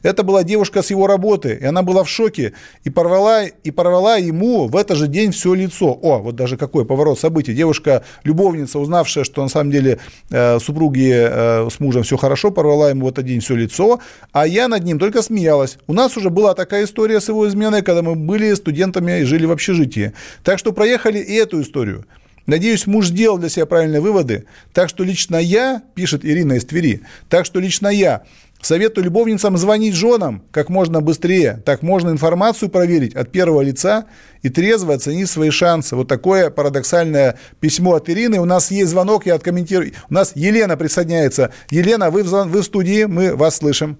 Это 0.03 0.23
была 0.23 0.45
девушка 0.45 0.83
с 0.83 0.91
его 0.91 1.07
работы, 1.07 1.59
и 1.59 1.65
она 1.65 1.83
была 1.83 2.05
в 2.05 2.09
шоке, 2.09 2.53
и 2.85 2.91
порвала, 2.91 3.45
и 3.47 3.71
порвала 3.71 4.17
ему 4.19 4.67
в 4.67 4.77
этот 4.77 4.99
же 4.99 5.09
день 5.09 5.33
все 5.33 5.55
лицо. 5.55 5.99
О, 6.03 6.19
вот 6.19 6.37
даже 6.37 6.59
какой 6.59 6.85
поворот 6.85 7.19
событий. 7.19 7.55
Девушка-любовница, 7.55 8.79
узнавшая, 8.79 9.25
что 9.25 9.43
на 9.43 9.49
самом 9.49 9.71
деле 9.71 9.99
э, 10.31 10.59
супруги 10.59 11.13
э, 11.13 11.69
с 11.71 11.81
мужем 11.81 12.03
все 12.03 12.19
хорошо, 12.19 12.51
порвала 12.51 12.91
ему 12.91 13.07
в 13.07 13.09
этот 13.09 13.25
день 13.25 13.41
все 13.41 13.57
лицо, 13.57 14.01
а 14.33 14.47
я 14.47 14.69
над 14.69 14.85
ним 14.85 14.99
только 14.99 15.23
смеялась. 15.23 15.79
У 15.87 15.95
нас 15.95 16.15
уже 16.19 16.29
была 16.29 16.55
такая 16.55 16.85
история 16.85 17.21
с 17.21 17.29
его 17.29 17.49
изменой, 17.49 17.81
когда 17.81 18.03
мы 18.03 18.17
были 18.17 18.53
студентами 18.53 19.21
и 19.21 19.25
жили 19.25 19.47
в 19.47 19.51
общежитии. 19.51 20.13
Так 20.45 20.59
что 20.59 20.73
проехали 20.73 21.19
и 21.19 21.35
эту 21.35 21.63
историю. 21.63 22.05
Надеюсь, 22.47 22.87
муж 22.87 23.09
сделал 23.09 23.39
для 23.39 23.49
себя 23.49 23.67
правильные 23.67 24.01
выводы. 24.01 24.47
Так 24.73 24.89
что 24.89 25.05
лично 25.05 25.37
я, 25.37 25.83
пишет 25.95 26.25
Ирина 26.25 26.55
из 26.55 26.65
Твери, 26.65 27.03
так 27.29 27.47
что 27.47 27.61
лично 27.61 27.89
я 27.89 28.25
Советую 28.63 29.07
любовницам 29.07 29.57
звонить 29.57 29.95
женам 29.95 30.43
как 30.51 30.69
можно 30.69 31.01
быстрее. 31.01 31.63
Так 31.65 31.83
можно 31.83 32.11
информацию 32.11 32.69
проверить 32.69 33.15
от 33.15 33.33
первого 33.33 33.63
лица 33.63 34.05
и 34.43 34.51
трезво 34.51 34.95
оценить 34.95 35.31
свои 35.31 35.51
шансы. 35.51 35.97
Вот 35.97 36.09
такое 36.09 36.51
парадоксальное 36.51 37.39
письмо 37.61 37.95
от 37.95 38.11
Ирины. 38.11 38.39
У 38.39 38.45
нас 38.45 38.71
есть 38.71 38.91
звонок, 38.91 39.25
я 39.25 39.35
откомментирую. 39.35 39.93
У 40.11 40.15
нас 40.15 40.33
Елена 40.35 40.77
присоединяется. 40.77 41.53
Елена, 41.71 42.11
вы 42.11 42.23
в, 42.23 42.31
вы 42.31 42.61
в 42.61 42.65
студии, 42.65 43.05
мы 43.05 43.35
вас 43.35 43.57
слышим. 43.57 43.97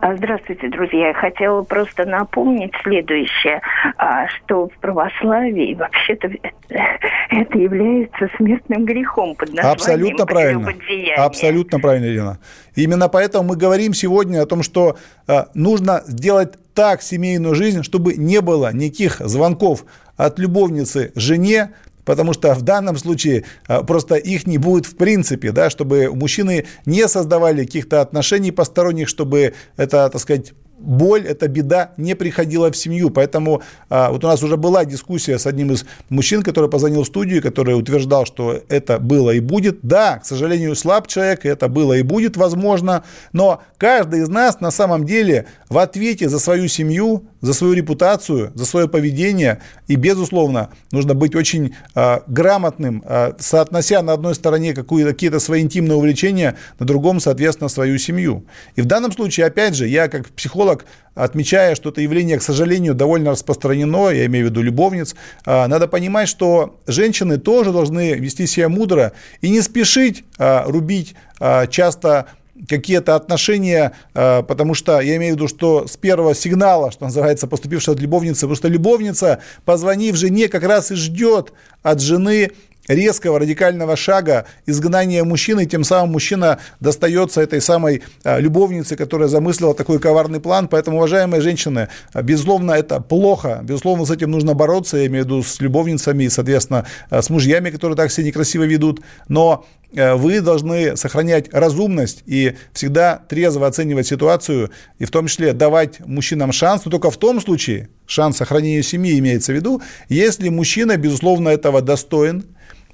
А, 0.00 0.16
здравствуйте, 0.16 0.68
друзья. 0.68 1.08
Я 1.08 1.14
хотела 1.14 1.62
просто 1.62 2.04
напомнить 2.04 2.72
следующее, 2.82 3.60
а, 3.96 4.28
что 4.28 4.68
в 4.68 4.78
православии 4.78 5.74
вообще-то 5.74 6.30
это 6.68 7.58
является 7.58 8.28
смертным 8.36 8.84
грехом 8.84 9.34
под 9.34 9.48
названием 9.48 9.72
Абсолютно 9.72 10.26
правильно. 10.26 10.74
Абсолютно 11.16 11.80
правильно, 11.80 12.06
Елена. 12.06 12.38
Именно 12.76 13.08
поэтому 13.08 13.48
мы 13.48 13.56
говорим 13.56 13.94
сегодня 13.94 14.42
о 14.42 14.46
том, 14.46 14.62
что 14.62 14.96
а, 15.26 15.48
нужно 15.54 16.02
сделать 16.06 16.54
так 16.74 17.02
семейную 17.02 17.54
жизнь, 17.54 17.82
чтобы 17.82 18.14
не 18.14 18.40
было 18.40 18.72
никаких 18.72 19.18
звонков 19.20 19.84
от 20.16 20.38
любовницы 20.38 21.12
жене, 21.14 21.70
потому 22.04 22.32
что 22.32 22.54
в 22.54 22.62
данном 22.62 22.96
случае 22.96 23.44
а, 23.66 23.82
просто 23.82 24.16
их 24.16 24.46
не 24.46 24.58
будет 24.58 24.86
в 24.86 24.96
принципе, 24.96 25.52
да, 25.52 25.70
чтобы 25.70 26.10
мужчины 26.14 26.66
не 26.86 27.06
создавали 27.08 27.64
каких-то 27.64 28.00
отношений 28.00 28.52
посторонних, 28.52 29.08
чтобы 29.08 29.54
это, 29.76 30.08
так 30.10 30.20
сказать, 30.20 30.52
боль, 30.84 31.26
эта 31.26 31.48
беда 31.48 31.92
не 31.96 32.14
приходила 32.14 32.70
в 32.70 32.76
семью. 32.76 33.10
Поэтому 33.10 33.62
а, 33.88 34.10
вот 34.10 34.24
у 34.24 34.26
нас 34.26 34.42
уже 34.42 34.56
была 34.56 34.84
дискуссия 34.84 35.38
с 35.38 35.46
одним 35.46 35.72
из 35.72 35.84
мужчин, 36.08 36.42
который 36.42 36.70
позвонил 36.70 37.02
в 37.02 37.06
студию, 37.06 37.42
который 37.42 37.76
утверждал, 37.76 38.26
что 38.26 38.60
это 38.68 38.98
было 38.98 39.30
и 39.30 39.40
будет. 39.40 39.78
Да, 39.82 40.18
к 40.18 40.26
сожалению, 40.26 40.74
слаб 40.76 41.06
человек, 41.06 41.46
это 41.46 41.68
было 41.68 41.94
и 41.94 42.02
будет 42.02 42.36
возможно, 42.36 43.04
но 43.32 43.62
каждый 43.78 44.22
из 44.22 44.28
нас 44.28 44.60
на 44.60 44.70
самом 44.70 45.04
деле 45.04 45.46
в 45.68 45.78
ответе 45.78 46.28
за 46.28 46.38
свою 46.38 46.68
семью, 46.68 47.24
за 47.40 47.54
свою 47.54 47.74
репутацию, 47.74 48.52
за 48.54 48.64
свое 48.64 48.88
поведение. 48.88 49.60
И, 49.86 49.96
безусловно, 49.96 50.70
нужно 50.92 51.14
быть 51.14 51.34
очень 51.34 51.74
э, 51.94 52.20
грамотным, 52.26 53.02
э, 53.06 53.32
соотнося 53.38 54.02
на 54.02 54.12
одной 54.12 54.34
стороне 54.34 54.74
какие-то 54.74 55.40
свои 55.40 55.62
интимные 55.62 55.96
увлечения, 55.96 56.56
на 56.78 56.86
другом, 56.86 57.20
соответственно, 57.20 57.68
свою 57.68 57.98
семью. 57.98 58.46
И 58.76 58.82
в 58.82 58.86
данном 58.86 59.12
случае, 59.12 59.46
опять 59.46 59.74
же, 59.74 59.86
я 59.86 60.08
как 60.08 60.28
психолог, 60.30 60.73
отмечая, 61.14 61.74
что 61.74 61.90
это 61.90 62.00
явление, 62.00 62.38
к 62.38 62.42
сожалению, 62.42 62.94
довольно 62.94 63.30
распространено, 63.30 64.10
я 64.10 64.26
имею 64.26 64.46
в 64.46 64.50
виду 64.50 64.62
любовниц, 64.62 65.14
э, 65.46 65.66
надо 65.66 65.88
понимать, 65.88 66.28
что 66.28 66.76
женщины 66.86 67.38
тоже 67.38 67.72
должны 67.72 68.14
вести 68.14 68.46
себя 68.46 68.68
мудро 68.68 69.12
и 69.40 69.50
не 69.50 69.60
спешить 69.62 70.24
э, 70.38 70.62
рубить 70.66 71.14
э, 71.40 71.66
часто 71.68 72.26
какие-то 72.68 73.16
отношения, 73.16 73.92
потому 74.12 74.74
что 74.74 75.00
я 75.00 75.16
имею 75.16 75.34
в 75.34 75.36
виду, 75.36 75.48
что 75.48 75.88
с 75.88 75.96
первого 75.96 76.36
сигнала, 76.36 76.92
что 76.92 77.04
называется, 77.04 77.48
поступившего 77.48 77.96
от 77.96 78.00
любовницы, 78.00 78.42
потому 78.42 78.54
что 78.54 78.68
любовница, 78.68 79.40
позвонив 79.64 80.14
жене, 80.14 80.46
как 80.46 80.62
раз 80.62 80.92
и 80.92 80.94
ждет 80.94 81.52
от 81.82 82.00
жены 82.00 82.52
резкого 82.88 83.38
радикального 83.38 83.96
шага 83.96 84.46
изгнания 84.66 85.24
мужчины, 85.24 85.66
тем 85.66 85.84
самым 85.84 86.12
мужчина 86.12 86.58
достается 86.80 87.40
этой 87.40 87.60
самой 87.60 88.02
а, 88.22 88.38
любовнице, 88.38 88.96
которая 88.96 89.28
замыслила 89.28 89.74
такой 89.74 89.98
коварный 89.98 90.40
план. 90.40 90.68
Поэтому, 90.68 90.98
уважаемые 90.98 91.40
женщины, 91.40 91.88
а, 92.12 92.22
безусловно, 92.22 92.72
это 92.72 93.00
плохо. 93.00 93.60
Безусловно, 93.62 94.04
с 94.04 94.10
этим 94.10 94.30
нужно 94.30 94.54
бороться, 94.54 94.96
я 94.96 95.06
имею 95.06 95.24
в 95.24 95.26
виду 95.26 95.42
с 95.42 95.60
любовницами 95.60 96.24
и, 96.24 96.28
соответственно, 96.28 96.86
а, 97.10 97.22
с 97.22 97.30
мужьями, 97.30 97.70
которые 97.70 97.96
так 97.96 98.10
себя 98.10 98.26
некрасиво 98.26 98.64
ведут. 98.64 99.00
Но 99.28 99.64
вы 99.94 100.40
должны 100.40 100.96
сохранять 100.96 101.52
разумность 101.52 102.22
и 102.26 102.54
всегда 102.72 103.22
трезво 103.28 103.66
оценивать 103.66 104.06
ситуацию, 104.06 104.70
и 104.98 105.04
в 105.04 105.10
том 105.10 105.26
числе 105.26 105.52
давать 105.52 106.00
мужчинам 106.00 106.52
шанс, 106.52 106.84
но 106.84 106.90
только 106.90 107.10
в 107.10 107.16
том 107.16 107.40
случае, 107.40 107.88
шанс 108.06 108.36
сохранения 108.36 108.82
семьи 108.82 109.18
имеется 109.18 109.52
в 109.52 109.56
виду, 109.56 109.82
если 110.08 110.48
мужчина, 110.48 110.96
безусловно, 110.96 111.48
этого 111.48 111.80
достоин, 111.80 112.44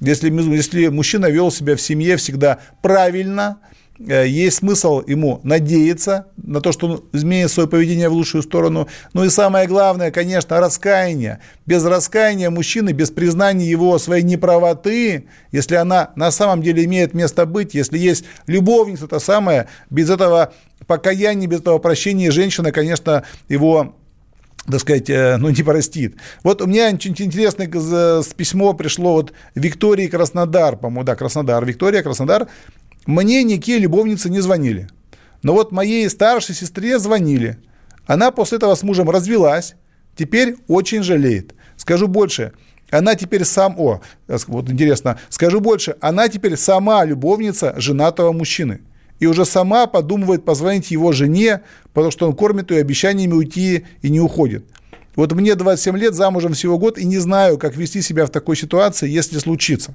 если, 0.00 0.30
если 0.30 0.88
мужчина 0.88 1.26
вел 1.26 1.50
себя 1.50 1.76
в 1.76 1.80
семье 1.80 2.16
всегда 2.16 2.58
правильно, 2.82 3.58
э, 3.62 3.79
есть 4.06 4.58
смысл 4.58 5.02
ему 5.06 5.40
надеяться 5.42 6.26
на 6.36 6.60
то, 6.60 6.72
что 6.72 6.86
он 6.86 7.04
изменит 7.12 7.50
свое 7.50 7.68
поведение 7.68 8.08
в 8.08 8.14
лучшую 8.14 8.42
сторону. 8.42 8.88
Ну 9.12 9.24
и 9.24 9.28
самое 9.28 9.68
главное, 9.68 10.10
конечно, 10.10 10.58
раскаяние. 10.58 11.40
Без 11.66 11.84
раскаяния 11.84 12.50
мужчины, 12.50 12.90
без 12.92 13.10
признания 13.10 13.68
его 13.68 13.98
своей 13.98 14.22
неправоты, 14.22 15.26
если 15.52 15.74
она 15.74 16.10
на 16.16 16.30
самом 16.30 16.62
деле 16.62 16.84
имеет 16.84 17.12
место 17.12 17.44
быть, 17.44 17.74
если 17.74 17.98
есть 17.98 18.24
любовница, 18.46 19.06
то 19.06 19.18
самое, 19.18 19.68
без 19.90 20.08
этого 20.08 20.54
покаяния, 20.86 21.46
без 21.46 21.60
этого 21.60 21.78
прощения 21.78 22.30
женщина, 22.30 22.72
конечно, 22.72 23.24
его 23.48 23.94
так 24.66 24.80
сказать, 24.80 25.08
э, 25.08 25.36
ну, 25.38 25.48
не 25.48 25.62
простит. 25.62 26.16
Вот 26.42 26.60
у 26.62 26.66
меня 26.66 26.90
очень 26.92 27.14
интересное 27.18 27.66
письмо 27.66 28.74
пришло 28.74 29.16
от 29.16 29.32
Виктории 29.54 30.06
Краснодар, 30.06 30.76
по-моему, 30.76 31.04
да, 31.04 31.16
Краснодар, 31.16 31.64
Виктория 31.64 32.02
Краснодар. 32.02 32.46
Мне 33.06 33.42
никакие 33.42 33.78
любовницы 33.78 34.30
не 34.30 34.40
звонили. 34.40 34.88
Но 35.42 35.54
вот 35.54 35.72
моей 35.72 36.08
старшей 36.10 36.54
сестре 36.54 36.98
звонили. 36.98 37.58
Она 38.06 38.30
после 38.30 38.58
этого 38.58 38.74
с 38.74 38.82
мужем 38.82 39.08
развелась, 39.08 39.74
теперь 40.16 40.56
очень 40.68 41.02
жалеет. 41.02 41.54
Скажу 41.76 42.08
больше, 42.08 42.52
она 42.90 43.14
теперь 43.14 43.44
сам, 43.44 43.76
о, 43.78 44.00
вот 44.26 44.68
интересно, 44.68 45.18
скажу 45.28 45.60
больше, 45.60 45.96
она 46.00 46.28
теперь 46.28 46.56
сама 46.56 47.04
любовница 47.04 47.74
женатого 47.78 48.32
мужчины 48.32 48.80
и 49.20 49.26
уже 49.26 49.44
сама 49.44 49.86
подумывает 49.86 50.44
позвонить 50.44 50.90
его 50.90 51.12
жене, 51.12 51.60
потому 51.92 52.10
что 52.10 52.26
он 52.26 52.34
кормит 52.34 52.70
ее 52.70 52.80
обещаниями 52.80 53.34
уйти 53.34 53.86
и 54.02 54.10
не 54.10 54.20
уходит. 54.20 54.64
Вот 55.14 55.32
мне 55.32 55.54
27 55.54 55.96
лет, 55.98 56.14
замужем 56.14 56.54
всего 56.54 56.78
год, 56.78 56.98
и 56.98 57.04
не 57.04 57.18
знаю, 57.18 57.58
как 57.58 57.76
вести 57.76 58.00
себя 58.00 58.26
в 58.26 58.30
такой 58.30 58.56
ситуации, 58.56 59.08
если 59.08 59.38
случится. 59.38 59.94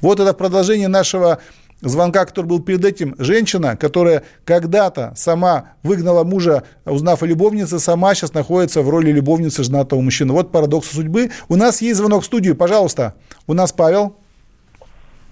Вот 0.00 0.18
это 0.18 0.32
продолжение 0.34 0.88
нашего 0.88 1.40
звонка, 1.80 2.24
который 2.24 2.46
был 2.46 2.62
перед 2.62 2.84
этим. 2.84 3.14
Женщина, 3.18 3.76
которая 3.76 4.24
когда-то 4.44 5.12
сама 5.16 5.72
выгнала 5.82 6.24
мужа, 6.24 6.64
узнав 6.84 7.22
о 7.22 7.26
любовнице, 7.26 7.78
сама 7.78 8.14
сейчас 8.14 8.34
находится 8.34 8.82
в 8.82 8.88
роли 8.88 9.10
любовницы 9.10 9.62
женатого 9.62 10.00
мужчины. 10.00 10.32
Вот 10.32 10.52
парадокс 10.52 10.90
судьбы. 10.90 11.30
У 11.48 11.56
нас 11.56 11.80
есть 11.80 11.98
звонок 11.98 12.22
в 12.22 12.26
студию, 12.26 12.56
пожалуйста. 12.56 13.14
У 13.46 13.54
нас 13.54 13.72
Павел. 13.72 14.16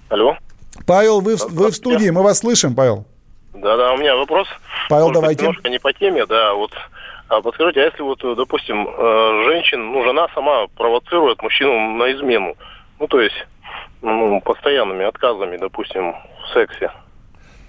Алло. 0.09 0.37
Павел, 0.87 1.21
вы, 1.21 1.37
вы 1.37 1.71
в 1.71 1.75
студии, 1.75 2.11
мы 2.11 2.23
вас 2.23 2.39
слышим, 2.39 2.75
Павел. 2.75 3.07
Да-да, 3.55 3.95
у 3.95 3.97
меня 3.97 4.15
вопрос. 4.17 4.47
Павел, 4.89 5.09
Может 5.09 5.15
давайте. 5.21 5.43
Немножко 5.43 5.69
не 5.71 5.79
по 5.79 5.93
теме, 5.93 6.27
да, 6.27 6.55
вот 6.55 6.73
а 7.29 7.41
подскажите, 7.41 7.81
а 7.81 7.85
если 7.87 8.03
вот, 8.03 8.21
допустим, 8.37 8.87
э, 8.87 9.43
женщина, 9.47 9.83
ну, 9.83 10.05
жена 10.05 10.29
сама 10.35 10.67
провоцирует 10.77 11.43
мужчину 11.43 11.97
на 11.97 12.13
измену, 12.13 12.57
ну, 13.01 13.09
то 13.09 13.21
есть, 13.21 13.35
ну, 14.07 14.41
постоянными 14.41 15.05
отказами, 15.05 15.57
допустим, 15.57 16.13
в 16.13 16.53
сексе, 16.55 16.91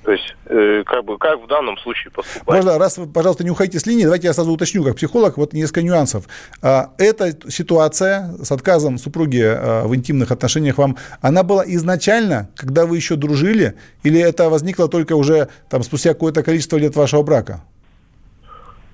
то 0.03 0.13
есть, 0.13 0.36
э, 0.46 0.84
как 0.86 1.03
бы, 1.03 1.17
как 1.17 1.41
в 1.41 1.48
данном 1.48 1.77
случае 1.79 2.12
поступать? 2.12 2.48
Можно, 2.48 2.79
раз 2.79 2.98
вы, 2.98 3.08
пожалуйста, 3.08 3.44
не 3.44 3.50
уходите 3.50 3.77
с 3.77 3.86
линии, 3.86 4.03
давайте 4.03 4.27
я 4.27 4.34
сразу 4.34 4.53
уточню, 4.53 4.82
как 4.84 4.96
психолог, 4.96 5.36
вот 5.36 5.51
несколько 5.51 5.82
нюансов. 5.82 6.25
А, 6.62 6.91
эта 6.98 7.32
ситуация 7.51 8.32
с 8.41 8.50
отказом 8.51 9.00
супруги 9.00 9.44
а, 9.44 9.86
в 9.86 9.94
интимных 9.94 10.32
отношениях 10.32 10.77
вам, 10.77 10.96
она 11.22 11.44
была 11.44 11.63
изначально, 11.65 12.50
когда 12.56 12.86
вы 12.86 12.96
еще 12.96 13.17
дружили, 13.17 13.74
или 14.03 14.17
это 14.17 14.50
возникло 14.50 14.88
только 14.88 15.13
уже 15.13 15.50
там 15.70 15.84
спустя 15.84 16.13
какое-то 16.13 16.41
количество 16.41 16.77
лет 16.77 16.96
вашего 16.96 17.24
брака? 17.24 17.62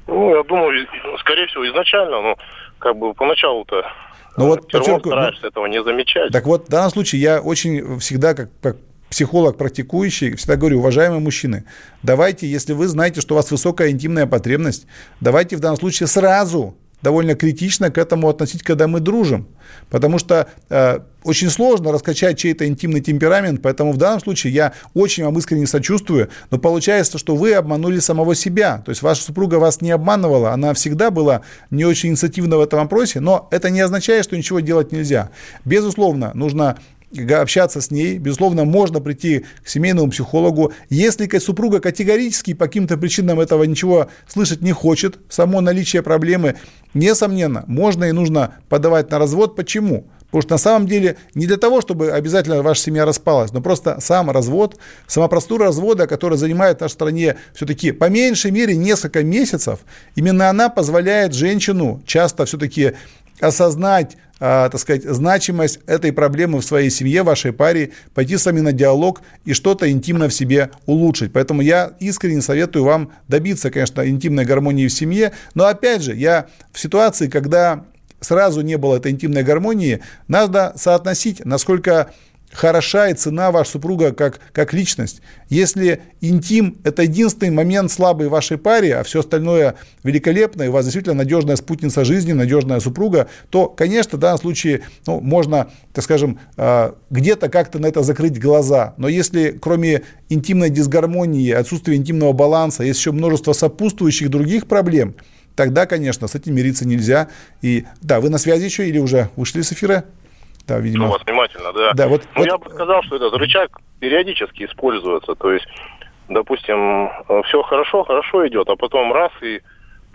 Ну, 0.08 0.36
я 0.36 0.42
думаю, 0.42 0.88
скорее 1.20 1.46
всего, 1.46 1.68
изначально, 1.68 2.22
но 2.22 2.36
как 2.80 2.98
бы 2.98 3.14
поначалу-то 3.14 3.86
ну 4.38 4.48
вот, 4.48 4.64
подчеркиваю, 4.64 5.00
стараешься 5.00 5.42
ну, 5.44 5.50
этого 5.50 5.66
не 5.68 5.84
замечать. 5.84 6.32
Так 6.32 6.46
вот, 6.46 6.68
в 6.68 6.70
данном 6.70 6.92
случае 6.92 7.22
я 7.22 7.42
очень 7.42 8.00
всегда, 8.00 8.34
как, 8.34 8.50
как 8.62 8.78
психолог 9.10 9.58
практикующий, 9.58 10.36
всегда 10.36 10.56
говорю, 10.56 10.80
уважаемые 10.80 11.20
мужчины, 11.20 11.66
давайте, 12.02 12.48
если 12.48 12.74
вы 12.74 12.88
знаете, 12.88 13.22
что 13.22 13.36
у 13.36 13.38
вас 13.38 13.52
высокая 13.52 13.92
интимная 13.92 14.26
потребность, 14.26 14.88
давайте 15.20 15.56
в 15.56 15.60
данном 15.60 15.78
случае 15.78 16.08
сразу 16.08 16.76
довольно 17.04 17.36
критично 17.36 17.92
к 17.92 17.98
этому 17.98 18.30
относить, 18.30 18.64
когда 18.64 18.88
мы 18.88 19.02
дружим. 19.02 19.48
Потому 19.90 20.18
что 20.18 20.48
э, 20.70 21.00
очень 21.24 21.50
сложно 21.50 21.92
раскачать 21.92 22.38
чей-то 22.38 22.66
интимный 22.68 23.02
темперамент, 23.02 23.62
поэтому 23.62 23.92
в 23.92 23.98
данном 23.98 24.20
случае 24.20 24.54
я 24.54 24.74
очень 24.94 25.24
вам 25.24 25.38
искренне 25.38 25.68
сочувствую, 25.68 26.30
но 26.52 26.58
получается, 26.58 27.18
что 27.18 27.36
вы 27.36 27.54
обманули 27.54 28.00
самого 28.00 28.36
себя. 28.36 28.82
То 28.86 28.90
есть 28.90 29.02
ваша 29.02 29.24
супруга 29.24 29.56
вас 29.56 29.82
не 29.82 29.92
обманывала, 29.92 30.52
она 30.52 30.74
всегда 30.74 31.12
была 31.12 31.42
не 31.70 31.86
очень 31.86 32.10
инициативна 32.10 32.58
в 32.58 32.62
этом 32.62 32.80
вопросе, 32.80 33.20
но 33.20 33.48
это 33.52 33.70
не 33.70 33.82
означает, 33.82 34.24
что 34.26 34.38
ничего 34.38 34.60
делать 34.60 34.92
нельзя. 34.92 35.30
Безусловно, 35.66 36.32
нужно 36.34 36.78
общаться 37.20 37.82
с 37.82 37.92
ней. 37.92 38.18
Безусловно, 38.18 38.66
можно 38.66 39.00
прийти 39.00 39.46
к 39.64 39.68
семейному 39.68 40.12
психологу. 40.12 40.74
Если 40.90 41.28
супруга 41.38 41.80
категорически 41.80 42.54
по 42.54 42.66
каким-то 42.66 42.98
причинам 42.98 43.40
этого 43.40 43.64
ничего 43.64 44.08
слышать 44.28 44.62
не 44.62 44.72
хочет, 44.72 45.20
само 45.30 45.62
наличие 45.62 46.02
проблемы, 46.02 46.56
несомненно, 46.94 47.64
можно 47.68 48.06
и 48.06 48.12
нужно 48.12 48.56
подавать 48.70 49.12
на 49.12 49.20
развод. 49.20 49.56
Почему? 49.56 50.08
Потому 50.34 50.42
что 50.42 50.54
на 50.56 50.58
самом 50.58 50.88
деле 50.88 51.18
не 51.36 51.46
для 51.46 51.58
того, 51.58 51.80
чтобы 51.80 52.10
обязательно 52.10 52.64
ваша 52.64 52.82
семья 52.82 53.06
распалась, 53.06 53.52
но 53.52 53.62
просто 53.62 54.00
сам 54.02 54.32
развод, 54.32 54.80
сама 55.06 55.28
процедура 55.28 55.66
развода, 55.66 56.08
которая 56.08 56.40
занимает 56.40 56.80
в 56.80 56.82
нашей 56.82 56.94
стране 56.94 57.36
все-таки 57.54 57.92
по 57.92 58.10
меньшей 58.10 58.50
мере 58.50 58.76
несколько 58.76 59.24
месяцев, 59.24 59.82
именно 60.16 60.50
она 60.50 60.70
позволяет 60.70 61.36
женщину 61.36 62.02
часто 62.08 62.46
все-таки 62.46 62.94
осознать, 63.40 64.18
э, 64.40 64.70
так 64.72 64.80
сказать, 64.80 65.04
значимость 65.04 65.80
этой 65.86 66.12
проблемы 66.12 66.60
в 66.60 66.66
своей 66.66 66.90
семье, 66.90 67.24
в 67.24 67.28
вашей 67.28 67.54
паре, 67.54 67.92
пойти 68.14 68.38
с 68.38 68.46
вами 68.46 68.60
на 68.60 68.72
диалог 68.72 69.22
и 69.46 69.54
что-то 69.54 69.90
интимно 69.90 70.30
в 70.30 70.34
себе 70.34 70.72
улучшить. 70.86 71.34
Поэтому 71.34 71.62
я 71.62 71.94
искренне 72.00 72.42
советую 72.42 72.86
вам 72.86 73.12
добиться, 73.28 73.72
конечно, 73.72 74.08
интимной 74.08 74.46
гармонии 74.46 74.88
в 74.88 74.94
семье. 74.94 75.34
Но 75.56 75.66
опять 75.66 76.02
же, 76.02 76.16
я 76.16 76.48
в 76.72 76.80
ситуации, 76.80 77.28
когда 77.28 77.86
сразу 78.22 78.62
не 78.62 78.78
было 78.78 78.98
этой 78.98 79.12
интимной 79.12 79.44
гармонии, 79.44 80.02
надо 80.28 80.74
соотносить, 80.76 81.46
насколько 81.46 82.12
хороша 82.54 83.10
и 83.10 83.14
цена 83.14 83.52
ваша 83.52 83.72
супруга 83.72 84.14
как, 84.14 84.40
как 84.52 84.74
личность. 84.74 85.22
Если 85.50 86.02
интим– 86.22 86.78
это 86.84 87.04
единственный 87.04 87.52
момент 87.52 87.92
слабый 87.92 88.28
в 88.28 88.32
вашей 88.32 88.58
паре, 88.58 88.96
а 88.96 89.04
все 89.04 89.20
остальное 89.20 89.76
великолепно, 90.04 90.64
и 90.64 90.68
у 90.68 90.72
вас 90.72 90.86
действительно 90.86 91.16
надежная 91.16 91.56
спутница 91.56 92.06
жизни, 92.06 92.34
надежная 92.34 92.80
супруга, 92.80 93.28
то, 93.50 93.68
конечно, 93.68 94.18
в 94.18 94.22
данном 94.22 94.40
случае 94.40 94.82
ну, 95.06 95.20
можно, 95.20 95.70
так 95.94 96.04
скажем, 96.04 96.40
а, 96.58 96.96
где-то 97.10 97.50
как-то 97.50 97.80
на 97.80 97.88
это 97.88 98.04
закрыть 98.04 98.40
глаза. 98.40 98.94
Но 98.98 99.08
если 99.08 99.52
кроме 99.52 100.04
интимной 100.30 100.70
дисгармонии, 100.70 101.52
отсутствия 101.52 101.96
интимного 101.96 102.34
баланса, 102.34 102.84
есть 102.84 103.00
еще 103.00 103.12
множество 103.12 103.54
сопутствующих 103.54 104.30
других 104.30 104.68
проблем, 104.68 105.16
тогда, 105.56 105.86
конечно, 105.86 106.28
с 106.28 106.36
этим 106.36 106.56
мириться 106.56 106.88
нельзя. 106.88 107.28
И 107.62 107.86
да, 108.02 108.20
вы 108.20 108.30
на 108.30 108.38
связи 108.38 108.66
еще 108.66 108.88
или 108.88 108.98
уже 108.98 109.30
вышли 109.36 109.62
с 109.62 109.72
эфира? 109.72 110.06
Да, 110.68 110.80
видимо. 110.80 111.06
Ну, 111.06 111.12
вас 111.12 111.22
внимательно, 111.26 111.74
да. 111.74 111.94
да 111.94 112.08
вот, 112.08 112.22
ну, 112.36 112.42
вот... 112.42 112.48
я 112.48 112.58
бы 112.58 112.70
сказал, 112.70 113.04
что 113.04 113.18
этот 113.18 113.34
рычаг 113.34 113.80
периодически 114.00 114.66
используется. 114.66 115.36
То 115.36 115.52
есть, 115.52 115.68
допустим, 116.30 117.10
все 117.46 117.62
хорошо, 117.64 118.04
хорошо 118.04 118.48
идет, 118.48 118.70
а 118.70 118.76
потом 118.76 119.12
раз 119.12 119.32
и 119.42 119.62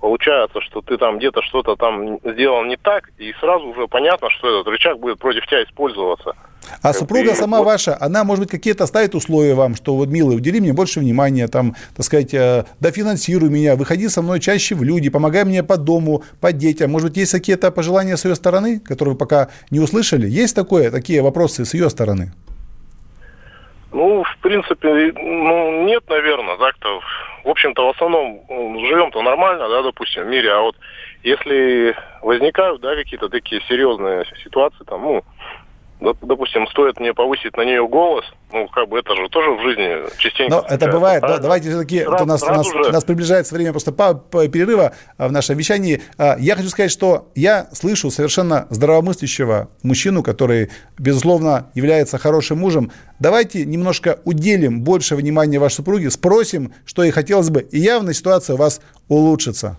получается, 0.00 0.60
что 0.62 0.80
ты 0.80 0.96
там 0.96 1.18
где-то 1.18 1.42
что-то 1.42 1.76
там 1.76 2.18
сделал 2.24 2.64
не 2.64 2.76
так, 2.76 3.10
и 3.18 3.32
сразу 3.40 3.66
уже 3.66 3.88
понятно, 3.88 4.30
что 4.30 4.60
этот 4.60 4.72
рычаг 4.72 4.98
будет 4.98 5.18
против 5.18 5.46
тебя 5.46 5.64
использоваться. 5.64 6.34
А 6.82 6.92
супруга 6.92 7.34
сама 7.34 7.58
вот. 7.58 7.66
ваша, 7.66 7.96
она, 8.00 8.24
может 8.24 8.44
быть, 8.44 8.50
какие-то 8.50 8.86
ставит 8.86 9.14
условия 9.14 9.54
вам, 9.54 9.74
что 9.74 9.94
вот, 9.94 10.08
милый, 10.08 10.36
удели 10.36 10.60
мне 10.60 10.72
больше 10.72 11.00
внимания, 11.00 11.48
там, 11.48 11.74
так 11.96 12.04
сказать, 12.04 12.34
э, 12.34 12.64
дофинансируй 12.80 13.50
меня, 13.50 13.76
выходи 13.76 14.08
со 14.08 14.22
мной 14.22 14.40
чаще 14.40 14.74
в 14.74 14.82
люди, 14.82 15.10
помогай 15.10 15.44
мне 15.44 15.62
по 15.62 15.76
дому, 15.76 16.22
по 16.40 16.52
детям. 16.52 16.90
Может 16.90 17.08
быть, 17.08 17.18
есть 17.18 17.32
какие-то 17.32 17.70
пожелания 17.70 18.16
с 18.16 18.24
ее 18.24 18.34
стороны, 18.34 18.80
которые 18.80 19.14
вы 19.14 19.18
пока 19.18 19.48
не 19.70 19.80
услышали? 19.80 20.28
Есть 20.28 20.54
такое, 20.54 20.90
такие 20.90 21.22
вопросы 21.22 21.64
с 21.64 21.74
ее 21.74 21.90
стороны? 21.90 22.32
Ну, 23.92 24.22
в 24.22 24.38
принципе, 24.42 25.12
ну, 25.16 25.84
нет, 25.86 26.04
наверное, 26.08 26.56
так-то. 26.56 27.00
В 27.44 27.48
общем-то, 27.48 27.86
в 27.86 27.90
основном 27.90 28.42
живем-то 28.48 29.22
нормально, 29.22 29.68
да, 29.68 29.82
допустим, 29.82 30.24
в 30.24 30.26
мире, 30.26 30.52
а 30.52 30.60
вот 30.60 30.76
если 31.22 31.96
возникают, 32.22 32.80
да, 32.80 32.94
какие-то 32.94 33.28
такие 33.28 33.62
серьезные 33.68 34.24
ситуации, 34.44 34.84
там, 34.84 35.02
ну, 35.02 35.24
допустим, 36.00 36.66
стоит 36.68 37.00
мне 37.00 37.12
повысить 37.12 37.56
на 37.56 37.64
нее 37.64 37.86
голос, 37.86 38.24
ну, 38.52 38.68
как 38.68 38.88
бы 38.88 38.98
это 38.98 39.14
же 39.16 39.28
тоже 39.28 39.50
в 39.50 39.62
жизни 39.62 40.18
частенько. 40.18 40.56
Но 40.56 40.64
это 40.68 40.90
бывает, 40.90 41.22
да, 41.22 41.38
давайте 41.38 41.68
все-таки, 41.68 42.06
у 42.06 42.24
нас, 42.24 42.42
у, 42.42 42.46
нас, 42.46 42.72
у 42.72 42.92
нас 42.92 43.04
приближается 43.04 43.54
время 43.54 43.72
просто 43.72 43.92
по, 43.92 44.14
по 44.14 44.46
перерыва 44.48 44.92
а, 45.16 45.28
в 45.28 45.32
нашем 45.32 45.56
вещании. 45.56 46.02
А, 46.16 46.36
я 46.38 46.56
хочу 46.56 46.68
сказать, 46.68 46.90
что 46.90 47.28
я 47.34 47.68
слышу 47.72 48.10
совершенно 48.10 48.66
здравомыслящего 48.70 49.68
мужчину, 49.82 50.22
который, 50.22 50.70
безусловно, 50.98 51.70
является 51.74 52.18
хорошим 52.18 52.58
мужем. 52.58 52.92
Давайте 53.18 53.64
немножко 53.64 54.20
уделим 54.24 54.82
больше 54.82 55.16
внимания 55.16 55.58
вашей 55.58 55.76
супруге, 55.76 56.10
спросим, 56.10 56.72
что 56.84 57.02
ей 57.02 57.10
хотелось 57.10 57.50
бы, 57.50 57.60
и 57.60 57.78
явно 57.78 58.14
ситуация 58.14 58.54
у 58.54 58.58
вас 58.58 58.80
улучшится. 59.08 59.78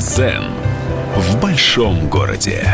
Дзен 0.00 0.44
в 1.16 1.40
большом 1.40 2.08
городе. 2.08 2.64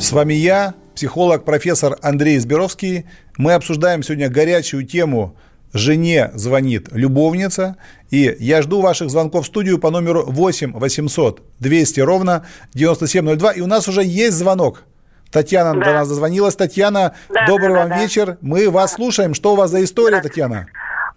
С 0.00 0.10
вами 0.10 0.34
я, 0.34 0.74
психолог, 0.96 1.44
профессор 1.44 1.96
Андрей 2.02 2.38
Зберовский. 2.38 3.06
Мы 3.36 3.52
обсуждаем 3.52 4.02
сегодня 4.02 4.28
горячую 4.28 4.84
тему 4.84 5.36
«Жене 5.72 6.32
звонит 6.34 6.88
любовница». 6.90 7.76
И 8.10 8.36
я 8.40 8.62
жду 8.62 8.80
ваших 8.80 9.10
звонков 9.10 9.44
в 9.44 9.48
студию 9.48 9.78
по 9.78 9.90
номеру 9.90 10.24
8 10.26 10.72
800 10.72 11.40
200 11.60 12.00
ровно 12.00 12.44
9702. 12.74 13.52
И 13.52 13.60
у 13.60 13.66
нас 13.66 13.86
уже 13.88 14.02
есть 14.02 14.36
звонок. 14.36 14.82
Татьяна 15.30 15.78
Да. 15.78 15.84
до 15.86 15.92
нас 15.92 16.08
дозвонилась. 16.08 16.56
Татьяна, 16.56 17.14
Да, 17.32 17.46
добрый 17.46 17.72
да, 17.74 17.78
вам 17.80 17.88
да, 17.90 17.94
да. 17.96 18.02
вечер. 18.02 18.38
Мы 18.40 18.68
вас 18.68 18.94
слушаем. 18.94 19.34
Что 19.34 19.52
у 19.52 19.56
вас 19.56 19.70
за 19.70 19.82
история, 19.84 20.20
Татьяна? 20.20 20.66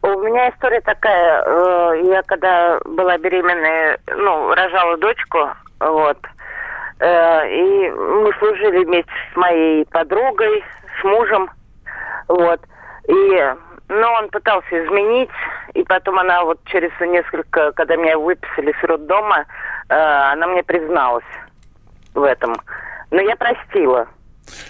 У 0.05 0.19
меня 0.19 0.49
история 0.49 0.81
такая. 0.81 1.41
э, 1.43 2.01
Я 2.11 2.21
когда 2.23 2.79
была 2.85 3.17
беременная, 3.17 3.97
ну, 4.15 4.53
рожала 4.53 4.97
дочку, 4.97 5.49
вот, 5.79 6.17
э, 6.99 7.49
и 7.49 7.89
мы 7.89 8.31
служили 8.37 8.85
вместе 8.85 9.11
с 9.33 9.35
моей 9.35 9.83
подругой, 9.85 10.63
с 10.99 11.03
мужем, 11.03 11.49
вот, 12.27 12.59
и, 13.07 13.53
ну, 13.89 14.07
он 14.19 14.29
пытался 14.29 14.85
изменить, 14.85 15.31
и 15.73 15.83
потом 15.83 16.19
она 16.19 16.43
вот 16.43 16.59
через 16.65 16.91
несколько, 16.99 17.71
когда 17.71 17.95
меня 17.95 18.19
выписали 18.19 18.75
с 18.79 18.83
роддома, 18.83 19.45
э, 19.89 19.95
она 19.95 20.45
мне 20.45 20.61
призналась 20.61 21.25
в 22.13 22.21
этом. 22.21 22.55
Но 23.09 23.21
я 23.21 23.35
простила. 23.35 24.07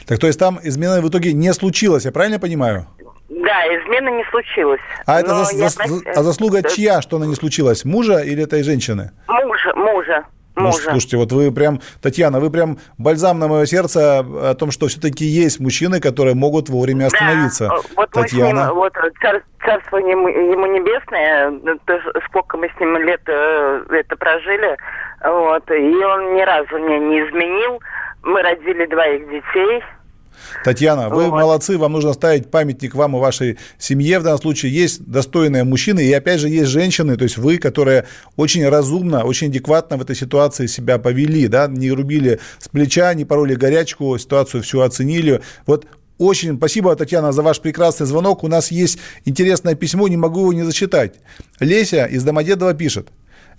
Так 0.08 0.20
то 0.20 0.28
есть 0.28 0.40
там 0.40 0.60
измена 0.64 1.02
в 1.02 1.10
итоге 1.10 1.34
не 1.34 1.52
случилось, 1.52 2.06
я 2.06 2.14
правильно 2.14 2.40
понимаю? 2.40 2.86
Да, 3.30 3.66
измена 3.68 4.10
не 4.10 4.24
случилась. 4.30 4.82
А 5.06 5.20
это 5.20 5.32
зас- 5.32 5.54
зас- 5.56 5.78
прост- 5.78 6.08
а 6.08 6.24
заслуга 6.24 6.62
чья, 6.64 7.02
что 7.02 7.18
она 7.18 7.26
не 7.26 7.36
случилась? 7.36 7.84
Мужа 7.84 8.20
или 8.20 8.44
этой 8.44 8.62
женщины? 8.64 9.12
Мужа, 9.28 9.74
мужа, 9.76 10.24
Ну, 10.56 10.64
мужа. 10.68 10.92
слушайте, 10.92 11.18
вот 11.18 11.32
вы 11.32 11.52
прям, 11.52 11.82
Татьяна, 12.04 12.40
вы 12.40 12.52
прям 12.52 12.78
бальзам 13.00 13.40
на 13.40 13.48
мое 13.48 13.66
сердце 13.66 14.20
о 14.20 14.54
том, 14.54 14.70
что 14.72 14.88
все-таки 14.88 15.26
есть 15.26 15.60
мужчины, 15.60 16.00
которые 16.00 16.36
могут 16.36 16.70
вовремя 16.70 17.08
остановиться. 17.08 17.68
Да, 17.70 17.76
вот 17.98 18.16
мы 18.16 18.28
с 18.28 18.32
ним, 18.32 18.42
Татьяна. 18.46 18.74
вот 18.74 18.94
цар- 19.24 19.42
царство 19.66 19.98
ему, 19.98 20.28
ему 20.28 20.68
небесное, 20.68 21.50
ну, 21.50 21.80
то, 21.86 22.00
сколько 22.28 22.58
мы 22.58 22.70
с 22.70 22.80
ним 22.80 22.96
лет 22.98 23.22
э, 23.28 23.86
это 23.90 24.16
прожили, 24.18 24.78
вот, 25.24 25.70
и 25.72 26.04
он 26.06 26.36
ни 26.36 26.42
разу 26.42 26.78
мне 26.78 27.00
не 27.00 27.20
изменил. 27.28 27.80
Мы 28.22 28.42
родили 28.42 28.86
двоих 28.88 29.28
детей. 29.30 29.84
Татьяна, 30.64 31.10
вы 31.10 31.28
молодцы, 31.28 31.78
вам 31.78 31.94
нужно 31.94 32.14
ставить 32.14 32.50
памятник 32.50 32.96
вам 32.96 33.16
и 33.16 33.20
вашей 33.20 33.58
семье. 33.78 34.20
В 34.20 34.24
данном 34.24 34.42
случае 34.42 34.74
есть 34.74 35.06
достойные 35.06 35.64
мужчины, 35.64 36.00
и 36.06 36.12
опять 36.14 36.40
же 36.40 36.50
есть 36.50 36.70
женщины, 36.70 37.18
то 37.18 37.24
есть 37.24 37.38
вы, 37.38 37.58
которые 37.58 38.06
очень 38.36 38.68
разумно, 38.68 39.24
очень 39.24 39.50
адекватно 39.50 39.98
в 39.98 40.02
этой 40.02 40.16
ситуации 40.16 40.68
себя 40.68 40.98
повели, 40.98 41.48
да, 41.48 41.68
не 41.68 41.92
рубили 41.92 42.40
с 42.60 42.70
плеча, 42.70 43.14
не 43.14 43.26
пороли 43.26 43.56
горячку, 43.56 44.18
ситуацию 44.18 44.64
всю 44.64 44.82
оценили. 44.82 45.42
Вот 45.66 45.86
очень 46.18 46.56
спасибо, 46.58 46.96
Татьяна, 46.96 47.32
за 47.32 47.42
ваш 47.42 47.60
прекрасный 47.60 48.06
звонок. 48.06 48.44
У 48.44 48.48
нас 48.48 48.72
есть 48.72 49.00
интересное 49.26 49.76
письмо, 49.76 50.08
не 50.08 50.18
могу 50.18 50.42
его 50.42 50.54
не 50.54 50.64
зачитать. 50.64 51.16
Леся 51.60 52.06
из 52.06 52.24
Домодедова 52.24 52.74
пишет. 52.74 53.10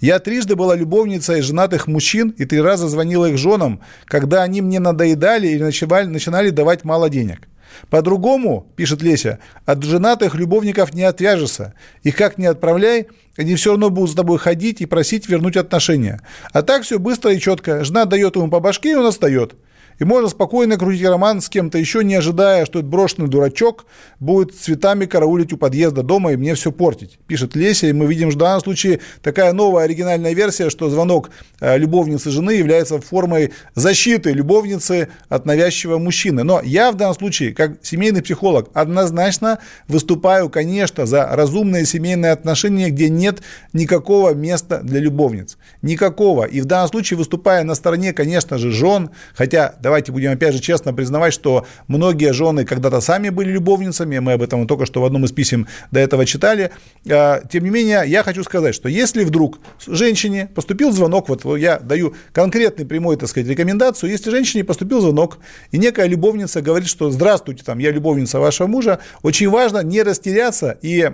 Я 0.01 0.19
трижды 0.19 0.57
была 0.57 0.77
любовницей 0.77 1.41
женатых 1.41 1.87
мужчин 1.87 2.31
и 2.37 2.45
три 2.45 2.61
раза 2.61 2.89
звонила 2.89 3.27
их 3.27 3.39
женам, 3.39 3.81
когда 4.05 4.43
они 4.43 4.61
мне 4.61 4.79
надоедали 4.79 5.49
или 5.49 5.63
начинали, 5.63 6.07
начинали 6.07 6.51
давать 6.51 6.85
мало 6.85 7.09
денег. 7.09 7.49
По-другому, 7.91 8.67
пишет 8.77 9.03
Леся, 9.03 9.39
от 9.65 9.83
женатых 9.83 10.35
любовников 10.35 10.95
не 10.95 11.03
отвяжешься. 11.03 11.75
Их 12.03 12.17
как 12.17 12.39
не 12.39 12.47
отправляй, 12.47 13.09
они 13.37 13.55
все 13.55 13.71
равно 13.71 13.91
будут 13.91 14.11
за 14.11 14.17
тобой 14.17 14.39
ходить 14.39 14.81
и 14.81 14.87
просить 14.87 15.29
вернуть 15.29 15.57
отношения. 15.57 16.21
А 16.53 16.63
так 16.63 16.83
все 16.83 16.99
быстро 16.99 17.33
и 17.33 17.41
четко. 17.41 17.85
Жена 17.85 18.05
дает 18.05 18.37
ему 18.37 18.49
по 18.49 18.61
башке, 18.61 18.93
и 18.93 18.95
он 18.95 19.07
отстает. 19.07 19.55
И 19.99 20.05
можно 20.05 20.29
спокойно 20.29 20.77
крутить 20.77 21.07
роман 21.07 21.41
с 21.41 21.49
кем-то, 21.49 21.79
еще 21.79 22.05
не 22.05 22.15
ожидая, 22.17 22.67
что 22.67 22.81
этот 22.81 22.91
брошенный 22.91 23.29
дурачок 23.29 23.87
будет 24.21 24.55
цветами 24.55 25.07
караулить 25.07 25.53
у 25.53 25.57
подъезда 25.57 26.03
дома 26.03 26.33
и 26.33 26.37
мне 26.37 26.55
все 26.55 26.71
портить. 26.71 27.19
Пишет 27.27 27.57
Леся, 27.57 27.87
и 27.87 27.93
мы 27.93 28.07
видим, 28.07 28.31
что 28.31 28.39
в 28.39 28.43
данном 28.43 28.61
случае 28.61 29.01
такая 29.23 29.53
новая 29.53 29.85
оригинальная 29.85 30.35
версия, 30.35 30.69
что 30.69 30.91
звонок 30.91 31.31
э, 31.61 31.79
любовницы 31.79 32.31
жены 32.31 32.53
является 32.53 33.01
формой 33.01 33.53
защиты 33.75 34.33
любовницы 34.33 35.09
от 35.29 35.47
навязчивого 35.47 35.99
мужчины. 35.99 36.43
Но 36.43 36.61
я 36.63 36.93
в 36.93 36.97
данном 36.97 37.15
случае, 37.15 37.55
как 37.55 37.79
семейный 37.83 38.23
психолог, 38.23 38.69
однозначно 38.75 39.59
выступаю, 39.89 40.51
конечно, 40.51 41.07
за 41.07 41.27
разумные 41.27 41.87
семейные 41.87 42.33
отношения, 42.33 42.91
где 42.91 43.09
нет 43.09 43.41
никакого 43.73 44.35
места 44.35 44.81
для 44.83 45.01
любовниц. 45.01 45.57
Никакого. 45.83 46.45
И 46.45 46.61
в 46.61 46.67
данном 46.67 46.89
случае 46.89 47.17
выступая 47.17 47.65
на 47.65 47.75
стороне, 47.75 48.13
конечно 48.13 48.59
же, 48.59 48.71
жен, 48.71 49.11
хотя 49.35 49.75
давайте 49.87 50.11
будем 50.11 50.33
опять 50.33 50.53
же 50.53 50.59
честно 50.59 50.93
признавать, 50.93 51.33
что 51.33 51.65
многие 51.87 52.33
жены 52.33 52.65
когда-то 52.65 53.01
сами 53.01 53.29
были 53.29 53.53
любовницами, 53.53 54.19
мы 54.19 54.33
об 54.33 54.43
этом 54.43 54.67
только 54.67 54.85
что 54.85 55.01
в 55.01 55.05
одном 55.05 55.25
из 55.25 55.31
писем 55.31 55.69
до 55.93 56.01
этого 56.01 56.27
читали. 56.27 56.73
А, 57.09 57.41
Тем 57.49 57.63
не 57.63 57.71
менее, 57.71 58.03
я 58.05 58.25
хочу 58.25 58.43
сказать, 58.43 58.75
что 58.75 58.89
если 58.89 59.23
вдруг 59.23 59.61
женщине 59.87 60.49
поступил 60.53 60.91
звонок, 60.91 61.29
вот 61.29 61.45
я 61.57 61.79
даю 61.79 62.15
конкретный 62.33 62.85
прямой, 62.85 63.17
так 63.17 63.29
сказать, 63.29 63.49
рекомендацию, 63.49 64.11
если 64.11 64.31
женщине 64.31 64.65
поступил 64.65 65.01
звонок, 65.01 65.39
и 65.71 65.79
некая 65.79 66.09
любовница 66.09 66.63
говорит, 66.63 66.89
что 66.89 67.13
здравствуйте, 67.13 67.63
там, 67.63 67.79
я 67.79 67.93
любовница 67.93 68.41
вашего 68.41 68.67
мужа, 68.67 68.99
очень 69.23 69.49
важно 69.49 69.85
не 69.85 70.03
растеряться 70.03 70.77
и 70.83 71.13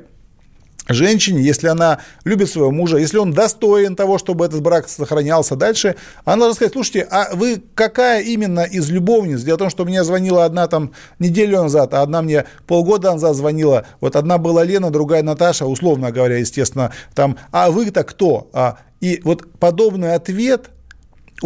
женщине, 0.88 1.42
если 1.42 1.68
она 1.68 2.00
любит 2.24 2.50
своего 2.50 2.70
мужа, 2.70 2.96
если 2.98 3.18
он 3.18 3.32
достоин 3.32 3.96
того, 3.96 4.18
чтобы 4.18 4.44
этот 4.44 4.62
брак 4.62 4.88
сохранялся 4.88 5.56
дальше, 5.56 5.96
она 6.24 6.38
должна 6.38 6.54
сказать, 6.54 6.72
слушайте, 6.72 7.06
а 7.10 7.34
вы 7.34 7.62
какая 7.74 8.22
именно 8.22 8.60
из 8.60 8.90
любовниц? 8.90 9.42
Дело 9.42 9.56
в 9.56 9.58
том, 9.58 9.70
что 9.70 9.84
мне 9.84 10.02
звонила 10.04 10.44
одна 10.44 10.66
там 10.66 10.92
неделю 11.18 11.62
назад, 11.62 11.94
а 11.94 12.02
одна 12.02 12.22
мне 12.22 12.46
полгода 12.66 13.12
назад 13.12 13.36
звонила. 13.36 13.86
Вот 14.00 14.16
одна 14.16 14.38
была 14.38 14.64
Лена, 14.64 14.90
другая 14.90 15.22
Наташа, 15.22 15.66
условно 15.66 16.10
говоря, 16.10 16.38
естественно, 16.38 16.92
там, 17.14 17.36
а 17.50 17.70
вы-то 17.70 18.04
кто? 18.04 18.48
А, 18.52 18.78
и 19.00 19.20
вот 19.24 19.44
подобный 19.58 20.14
ответ, 20.14 20.70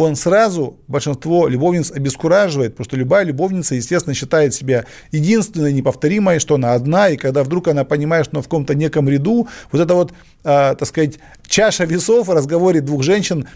он 0.03 0.15
сразу 0.15 0.77
большинство 0.87 1.47
любовниц 1.47 1.91
обескураживает, 1.91 2.73
потому 2.73 2.85
что 2.85 2.97
любая 2.97 3.25
любовница, 3.25 3.75
естественно, 3.75 4.13
считает 4.13 4.53
себя 4.53 4.85
единственной, 5.11 5.73
неповторимой, 5.73 6.39
что 6.39 6.55
она 6.55 6.73
одна, 6.73 7.09
и 7.09 7.17
когда 7.17 7.43
вдруг 7.43 7.67
она 7.67 7.83
понимает, 7.83 8.25
что 8.25 8.35
она 8.35 8.41
в 8.41 8.45
каком-то 8.45 8.75
неком 8.75 9.09
ряду, 9.09 9.47
вот 9.71 9.81
это 9.81 9.93
вот, 9.93 10.11
э, 10.11 10.13
так 10.43 10.85
сказать, 10.85 11.19
чаша 11.47 11.85
весов 11.85 12.27
в 12.27 12.31
разговоре 12.31 12.81
двух 12.81 13.03
женщин 13.03 13.47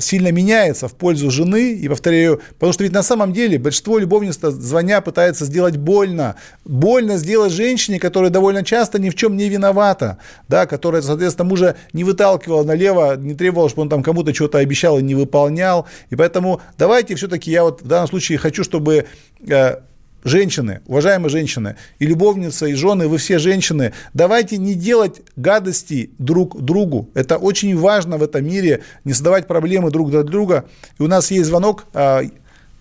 сильно 0.00 0.30
меняется 0.32 0.88
в 0.88 0.94
пользу 0.94 1.30
жены, 1.30 1.72
и 1.72 1.88
повторяю, 1.88 2.40
потому 2.54 2.72
что 2.72 2.84
ведь 2.84 2.92
на 2.92 3.02
самом 3.02 3.32
деле 3.32 3.58
большинство 3.58 3.98
любовниц, 3.98 4.38
звоня, 4.40 5.00
пытается 5.00 5.44
сделать 5.44 5.76
больно, 5.76 6.36
больно 6.64 7.16
сделать 7.16 7.52
женщине, 7.52 7.98
которая 7.98 8.30
довольно 8.30 8.64
часто 8.64 8.98
ни 8.98 9.10
в 9.10 9.14
чем 9.14 9.36
не 9.36 9.48
виновата, 9.48 10.18
да, 10.48 10.66
которая, 10.66 11.02
соответственно, 11.02 11.48
мужа 11.48 11.76
не 11.92 12.04
выталкивала 12.04 12.64
налево, 12.64 13.16
не 13.16 13.34
требовала, 13.34 13.68
чтобы 13.68 13.82
он 13.82 13.88
там 13.88 14.02
кому-то 14.02 14.34
что-то 14.34 14.58
обещал 14.58 14.98
и 14.98 15.02
не 15.02 15.14
выполнял, 15.14 15.86
и 16.10 16.16
поэтому 16.16 16.60
давайте 16.78 17.14
все-таки, 17.14 17.50
я 17.50 17.64
вот 17.64 17.82
в 17.82 17.86
данном 17.86 18.08
случае 18.08 18.38
хочу, 18.38 18.64
чтобы 18.64 19.06
э, 19.46 19.76
женщины, 20.24 20.80
уважаемые 20.86 21.30
женщины, 21.30 21.76
и 21.98 22.06
любовницы, 22.06 22.70
и 22.70 22.74
жены, 22.74 23.08
вы 23.08 23.18
все 23.18 23.38
женщины, 23.38 23.92
давайте 24.14 24.56
не 24.58 24.74
делать 24.74 25.22
гадости 25.36 26.10
друг 26.18 26.60
другу. 26.60 27.08
Это 27.14 27.36
очень 27.38 27.76
важно 27.76 28.16
в 28.18 28.22
этом 28.22 28.44
мире, 28.44 28.82
не 29.04 29.12
создавать 29.12 29.46
проблемы 29.46 29.90
друг 29.90 30.10
для 30.10 30.22
друга. 30.22 30.64
И 30.98 31.02
у 31.02 31.06
нас 31.06 31.30
есть 31.30 31.46
звонок. 31.46 31.84
А, 31.94 32.22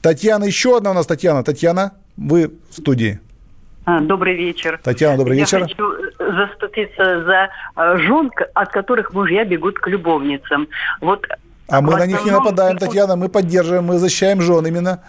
Татьяна, 0.02 0.46
еще 0.46 0.78
одна 0.78 0.92
у 0.92 0.94
нас 0.94 1.06
Татьяна. 1.08 1.44
Татьяна, 1.44 1.94
вы 2.18 2.52
в 2.70 2.74
студии. 2.74 3.20
А, 3.86 4.02
Добрый 4.02 4.36
вечер. 4.36 4.80
Татьяна, 4.84 5.18
добрый 5.18 5.38
Я 5.38 5.44
вечер. 5.44 5.62
хочу 5.62 5.94
э, 5.94 6.12
заступиться 6.20 7.24
за 7.24 7.50
э, 7.76 7.98
жен, 8.00 8.30
от 8.54 8.70
которых 8.72 9.14
мужья 9.14 9.44
бегут 9.46 9.80
к 9.80 9.88
любовницам. 9.88 10.68
Вот 11.02 11.26
А 11.68 11.82
мы 11.82 11.96
на 11.96 12.06
них 12.06 12.24
не 12.24 12.32
нападаем, 12.32 12.78
Татьяна, 12.78 13.16
мы 13.16 13.30
поддерживаем, 13.30 13.86
мы 13.86 13.98
защищаем 13.98 14.42
жен 14.42 14.66
именно. 14.68 15.04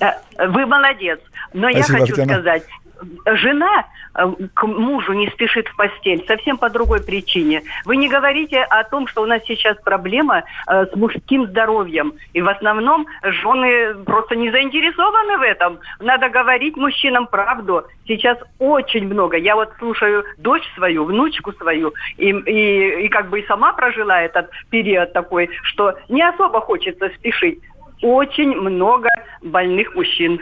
Э, 0.00 0.12
Вы 0.48 0.64
молодец. 0.66 1.20
Но 1.54 1.70
Спасибо, 1.70 1.98
я 1.98 2.00
хочу 2.00 2.16
Татьяна. 2.16 2.32
сказать, 2.32 2.64
жена 3.26 3.86
э, 4.14 4.26
к 4.54 4.66
мужу 4.66 5.12
не 5.12 5.28
спешит 5.28 5.68
в 5.68 5.76
постель 5.76 6.24
совсем 6.26 6.58
по 6.58 6.70
другой 6.70 7.02
причине. 7.02 7.62
Вы 7.84 7.96
не 7.96 8.08
говорите 8.08 8.62
о 8.62 8.84
том, 8.84 9.06
что 9.06 9.22
у 9.22 9.26
нас 9.26 9.42
сейчас 9.46 9.76
проблема 9.84 10.44
э, 10.68 10.86
с 10.86 10.96
мужским 10.96 11.46
здоровьем. 11.46 12.14
И 12.32 12.40
в 12.40 12.48
основном 12.48 13.06
жены 13.22 13.94
просто 14.04 14.36
не 14.36 14.50
заинтересованы 14.50 15.38
в 15.38 15.42
этом. 15.42 15.78
Надо 16.00 16.28
говорить 16.28 16.76
мужчинам 16.76 17.26
правду. 17.26 17.84
Сейчас 18.06 18.38
очень 18.58 19.06
много. 19.06 19.36
Я 19.36 19.54
вот 19.54 19.70
слушаю 19.78 20.24
дочь 20.38 20.68
свою, 20.74 21.04
внучку 21.04 21.52
свою, 21.52 21.92
и, 22.16 22.30
и, 22.30 23.06
и 23.06 23.08
как 23.08 23.30
бы 23.30 23.40
и 23.40 23.46
сама 23.46 23.72
прожила 23.72 24.20
этот 24.20 24.50
период 24.70 25.12
такой, 25.12 25.50
что 25.62 25.94
не 26.08 26.22
особо 26.22 26.60
хочется 26.60 27.10
спешить 27.16 27.60
очень 28.02 28.54
много 28.56 29.08
больных 29.42 29.94
мужчин. 29.94 30.40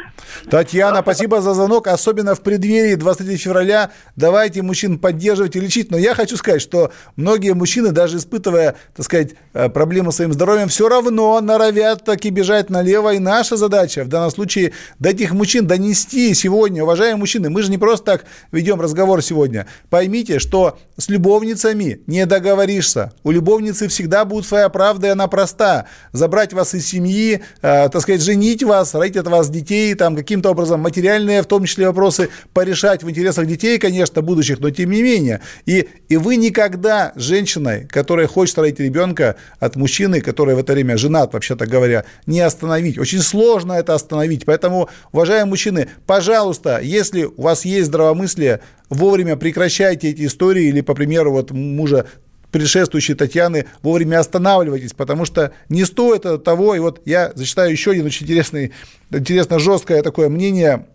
Татьяна, 0.51 1.01
спасибо 1.03 1.41
за 1.41 1.55
звонок, 1.55 1.87
особенно 1.87 2.35
в 2.35 2.43
преддверии 2.43 2.95
23 2.95 3.37
февраля. 3.37 3.91
Давайте 4.17 4.63
мужчин 4.63 4.99
поддерживать 4.99 5.57
и 5.57 5.61
лечить. 5.61 5.91
Но 5.91 5.99
я 5.99 6.15
хочу 6.15 6.37
сказать, 6.37 6.63
что 6.63 6.91
многие 7.17 7.55
мужчины, 7.55 7.93
даже 7.93 8.19
испытывая, 8.19 8.77
так 8.95 9.05
сказать, 9.05 9.35
э, 9.53 9.69
проблемы 9.69 10.13
с 10.13 10.17
своим 10.17 10.33
здоровьем, 10.33 10.69
все 10.69 10.89
равно 10.89 11.41
норовят 11.41 12.05
таки 12.05 12.31
бежать 12.31 12.71
налево. 12.71 13.15
И 13.15 13.19
наша 13.19 13.57
задача 13.57 14.05
в 14.05 14.09
данном 14.09 14.31
случае 14.31 14.73
до 14.99 15.11
этих 15.11 15.33
мужчин 15.33 15.67
донести 15.67 16.35
сегодня, 16.35 16.83
уважаемые 16.83 17.21
мужчины, 17.21 17.51
мы 17.51 17.63
же 17.63 17.71
не 17.71 17.79
просто 17.79 18.05
так 18.05 18.25
ведем 18.53 18.81
разговор 18.81 19.23
сегодня. 19.23 19.67
Поймите, 19.89 20.39
что 20.39 20.79
с 20.97 21.09
любовницами 21.09 22.03
не 22.07 22.27
договоришься. 22.27 23.13
У 23.23 23.31
любовницы 23.31 23.89
всегда 23.89 24.25
будет 24.25 24.47
своя 24.47 24.69
правда, 24.69 25.09
и 25.09 25.11
она 25.11 25.27
проста. 25.29 25.87
Забрать 26.13 26.53
вас 26.53 26.75
из 26.75 26.87
семьи, 26.87 27.43
так 27.61 28.01
сказать, 28.01 28.23
женить 28.23 28.63
вас, 28.63 28.95
родить 28.95 29.17
от 29.17 29.27
вас 29.27 29.51
детей, 29.51 29.95
там 29.95 30.17
каким-то 30.17 30.51
образом 30.51 30.81
материальные, 30.81 31.43
в 31.43 31.47
том 31.47 31.65
числе 31.65 31.87
вопросы, 31.87 32.29
порешать 32.53 33.03
в 33.03 33.11
интересах 33.11 33.47
детей, 33.47 33.79
конечно, 33.79 34.23
будущих, 34.23 34.61
но 34.61 34.71
тем 34.71 34.91
не 34.91 35.03
менее. 35.03 35.41
И, 35.67 35.89
и 36.09 36.17
вы 36.17 36.37
никогда 36.37 37.13
женщиной, 37.17 37.87
которая 37.87 38.27
хочет 38.27 38.59
родить 38.59 38.81
ребенка 38.81 39.37
от 39.59 39.77
мужчины, 39.77 40.21
который 40.21 40.55
в 40.55 40.59
это 40.59 40.73
время 40.73 40.97
женат, 40.97 41.33
вообще-то 41.33 41.67
говоря, 41.67 42.05
не 42.27 42.41
остановить. 42.41 42.99
Очень 42.99 43.21
сложно 43.21 43.73
это 43.75 43.95
остановить. 43.95 44.45
Поэтому, 44.45 44.89
уважаемые 45.13 45.51
мужчины, 45.51 45.89
пожалуйста, 46.07 46.81
если 46.81 47.25
у 47.25 47.43
вас 47.43 47.65
есть 47.65 47.87
здравомыслие, 47.87 48.61
вовремя 48.89 49.37
прекращайте 49.37 50.11
эти 50.11 50.27
истории 50.27 50.65
или, 50.65 50.81
по 50.81 50.95
примеру, 50.95 51.33
вот 51.33 51.51
мужа 51.51 52.07
предшествующей 52.51 53.15
Татьяны, 53.15 53.67
вовремя 53.83 54.21
останавливайтесь, 54.21 54.93
потому 54.93 55.25
что 55.25 55.53
не 55.69 55.85
стоит 55.85 56.21
это 56.21 56.39
того. 56.39 56.75
И 56.75 56.79
вот 56.79 57.01
я 57.05 57.33
зачитаю 57.35 57.71
еще 57.71 57.93
один 57.93 58.07
очень 58.07 58.25
интересный, 58.25 58.73
интересно 59.11 59.59
жесткое 59.59 60.03
такое 60.03 60.29
мнение 60.29 60.87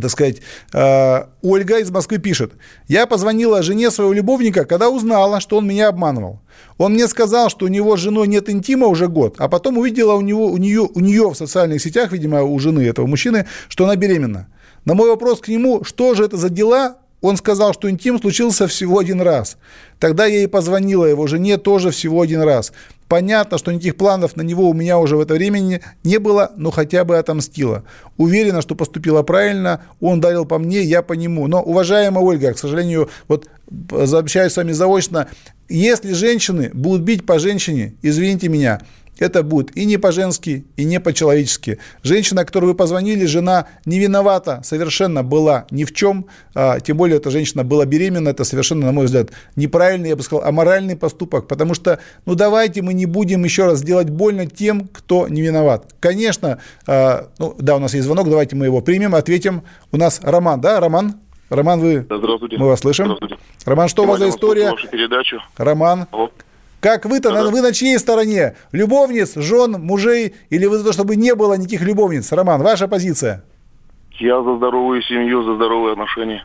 так 0.00 0.10
сказать, 0.10 0.36
э, 0.72 1.24
Ольга 1.42 1.78
из 1.78 1.90
Москвы 1.90 2.16
пишет. 2.16 2.52
Я 2.88 3.06
позвонила 3.06 3.62
жене 3.62 3.90
своего 3.90 4.14
любовника, 4.14 4.64
когда 4.64 4.88
узнала, 4.88 5.38
что 5.38 5.58
он 5.58 5.66
меня 5.66 5.88
обманывал. 5.88 6.40
Он 6.78 6.94
мне 6.94 7.06
сказал, 7.08 7.50
что 7.50 7.66
у 7.66 7.68
него 7.68 7.96
с 7.96 8.00
женой 8.00 8.26
нет 8.26 8.48
интима 8.48 8.86
уже 8.86 9.08
год, 9.08 9.34
а 9.38 9.48
потом 9.48 9.76
увидела 9.76 10.14
у, 10.14 10.22
него, 10.22 10.46
у, 10.46 10.56
нее, 10.56 10.88
у 10.94 11.00
нее 11.00 11.28
в 11.28 11.34
социальных 11.34 11.82
сетях, 11.82 12.10
видимо, 12.12 12.42
у 12.42 12.58
жены 12.58 12.80
этого 12.80 13.06
мужчины, 13.06 13.46
что 13.68 13.84
она 13.84 13.96
беременна. 13.96 14.48
На 14.86 14.94
мой 14.94 15.10
вопрос 15.10 15.40
к 15.40 15.48
нему, 15.48 15.84
что 15.84 16.14
же 16.14 16.24
это 16.24 16.38
за 16.38 16.48
дела, 16.48 16.96
он 17.22 17.36
сказал, 17.36 17.72
что 17.72 17.88
интим 17.88 18.20
случился 18.20 18.66
всего 18.66 18.98
один 18.98 19.22
раз. 19.22 19.56
Тогда 19.98 20.26
я 20.26 20.42
и 20.42 20.46
позвонила 20.46 21.06
его 21.06 21.26
жене 21.26 21.56
тоже 21.56 21.90
всего 21.90 22.20
один 22.20 22.42
раз. 22.42 22.72
Понятно, 23.08 23.58
что 23.58 23.70
никаких 23.70 23.96
планов 23.96 24.36
на 24.36 24.42
него 24.42 24.68
у 24.68 24.74
меня 24.74 24.98
уже 24.98 25.16
в 25.16 25.20
это 25.20 25.34
время 25.34 25.80
не 26.02 26.18
было, 26.18 26.52
но 26.56 26.70
хотя 26.70 27.04
бы 27.04 27.18
отомстила. 27.18 27.84
Уверена, 28.16 28.60
что 28.60 28.74
поступила 28.74 29.22
правильно, 29.22 29.82
он 30.00 30.20
дарил 30.20 30.44
по 30.46 30.58
мне, 30.58 30.82
я 30.82 31.02
по 31.02 31.12
нему. 31.12 31.46
Но, 31.46 31.62
уважаемая 31.62 32.24
Ольга, 32.24 32.54
к 32.54 32.58
сожалению, 32.58 33.08
вот 33.28 33.48
сообщаюсь 34.06 34.52
с 34.52 34.56
вами 34.56 34.72
заочно, 34.72 35.28
если 35.68 36.12
женщины 36.12 36.70
будут 36.74 37.02
бить 37.02 37.24
по 37.24 37.38
женщине, 37.38 37.94
извините 38.02 38.48
меня, 38.48 38.80
это 39.22 39.42
будет 39.42 39.76
и 39.76 39.84
не 39.84 39.96
по-женски, 39.96 40.66
и 40.76 40.84
не 40.84 41.00
по-человечески. 41.00 41.78
Женщина, 42.02 42.44
которой 42.44 42.66
вы 42.66 42.74
позвонили, 42.74 43.24
жена 43.24 43.66
не 43.86 43.98
виновата, 43.98 44.60
совершенно 44.64 45.22
была 45.22 45.66
ни 45.70 45.84
в 45.84 45.94
чем, 45.94 46.26
а, 46.54 46.80
тем 46.80 46.96
более 46.96 47.16
эта 47.16 47.30
женщина 47.30 47.64
была 47.64 47.86
беременна, 47.86 48.28
это 48.28 48.44
совершенно, 48.44 48.86
на 48.86 48.92
мой 48.92 49.06
взгляд, 49.06 49.30
неправильный, 49.56 50.10
я 50.10 50.16
бы 50.16 50.22
сказал, 50.22 50.44
аморальный 50.44 50.96
поступок, 50.96 51.46
потому 51.46 51.74
что, 51.74 51.98
ну 52.26 52.34
давайте 52.34 52.82
мы 52.82 52.94
не 52.94 53.06
будем 53.06 53.44
еще 53.44 53.66
раз 53.66 53.82
делать 53.82 54.10
больно 54.10 54.46
тем, 54.46 54.88
кто 54.88 55.28
не 55.28 55.40
виноват. 55.40 55.94
Конечно, 56.00 56.58
а, 56.86 57.28
ну 57.38 57.54
да, 57.58 57.76
у 57.76 57.78
нас 57.78 57.94
есть 57.94 58.04
звонок, 58.04 58.28
давайте 58.28 58.56
мы 58.56 58.66
его 58.66 58.80
примем, 58.80 59.14
ответим. 59.14 59.62
У 59.92 59.96
нас 59.96 60.20
Роман, 60.22 60.60
да, 60.60 60.80
Роман? 60.80 61.14
Роман, 61.48 61.80
вы... 61.80 62.06
Здравствуйте. 62.08 62.56
Мы 62.56 62.66
вас 62.66 62.80
слышим. 62.80 63.04
Здравствуйте. 63.04 63.36
Роман, 63.66 63.88
что 63.88 64.04
у 64.04 64.06
вас 64.06 64.18
за 64.18 64.30
история? 64.30 64.70
Вашу 64.70 64.88
передачу. 64.88 65.38
Роман. 65.58 66.06
Алло. 66.10 66.30
Как 66.82 67.04
вы-то, 67.04 67.30
Да-да. 67.30 67.48
вы 67.48 67.60
на 67.60 67.72
чьей 67.72 67.96
стороне? 67.96 68.56
Любовниц, 68.72 69.36
жен, 69.36 69.80
мужей? 69.80 70.34
Или 70.50 70.66
вы 70.66 70.78
за 70.78 70.84
то, 70.86 70.92
чтобы 70.92 71.14
не 71.14 71.32
было 71.36 71.54
никаких 71.54 71.82
любовниц? 71.82 72.32
Роман, 72.32 72.60
ваша 72.60 72.88
позиция. 72.88 73.44
Я 74.18 74.42
за 74.42 74.56
здоровую 74.56 75.00
семью, 75.02 75.44
за 75.44 75.54
здоровые 75.54 75.92
отношения. 75.92 76.44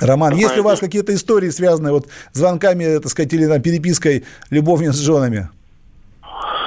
Роман, 0.00 0.36
есть 0.36 0.54
ли 0.54 0.60
у 0.60 0.64
вас 0.64 0.78
какие-то 0.78 1.12
истории, 1.12 1.50
связанные 1.50 1.92
вот 1.92 2.06
звонками, 2.32 2.98
так 2.98 3.08
сказать, 3.08 3.32
или 3.32 3.44
там, 3.46 3.60
перепиской 3.60 4.22
любовниц 4.50 4.94
с 4.94 5.00
женами? 5.00 5.48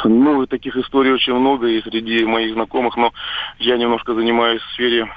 Ну, 0.03 0.45
таких 0.45 0.75
историй 0.75 1.13
очень 1.13 1.33
много 1.33 1.67
и 1.67 1.81
среди 1.83 2.25
моих 2.25 2.53
знакомых, 2.53 2.97
но 2.97 3.13
я 3.59 3.77
немножко 3.77 4.13
занимаюсь 4.13 4.61
в 4.61 4.73
сфере 4.73 5.07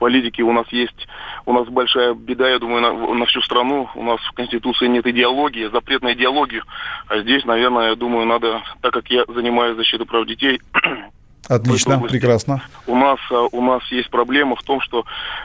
политики. 0.00 0.42
У 0.42 0.52
нас 0.52 0.66
есть, 0.72 1.06
у 1.46 1.52
нас 1.52 1.68
большая 1.68 2.14
беда, 2.14 2.48
я 2.48 2.58
думаю, 2.58 2.80
на, 2.82 3.14
на 3.14 3.26
всю 3.26 3.40
страну. 3.42 3.88
У 3.94 4.02
нас 4.02 4.18
в 4.22 4.32
Конституции 4.32 4.88
нет 4.88 5.06
идеологии, 5.06 5.70
запрет 5.70 6.02
на 6.02 6.14
идеологию. 6.14 6.64
А 7.06 7.20
здесь, 7.20 7.44
наверное, 7.44 7.90
я 7.90 7.94
думаю, 7.94 8.26
надо, 8.26 8.62
так 8.80 8.92
как 8.92 9.08
я 9.10 9.24
занимаюсь 9.28 9.76
защитой 9.76 10.06
прав 10.06 10.26
детей, 10.26 10.60
Отлично, 11.50 11.96
области. 11.96 12.12
прекрасно. 12.12 12.62
у 12.86 12.94
нас, 12.94 13.18
а, 13.32 13.48
у 13.50 13.60
нас 13.60 13.82
есть 13.90 14.08
проблема 14.08 14.54
в 14.54 14.62
том, 14.62 14.80
что 14.80 15.04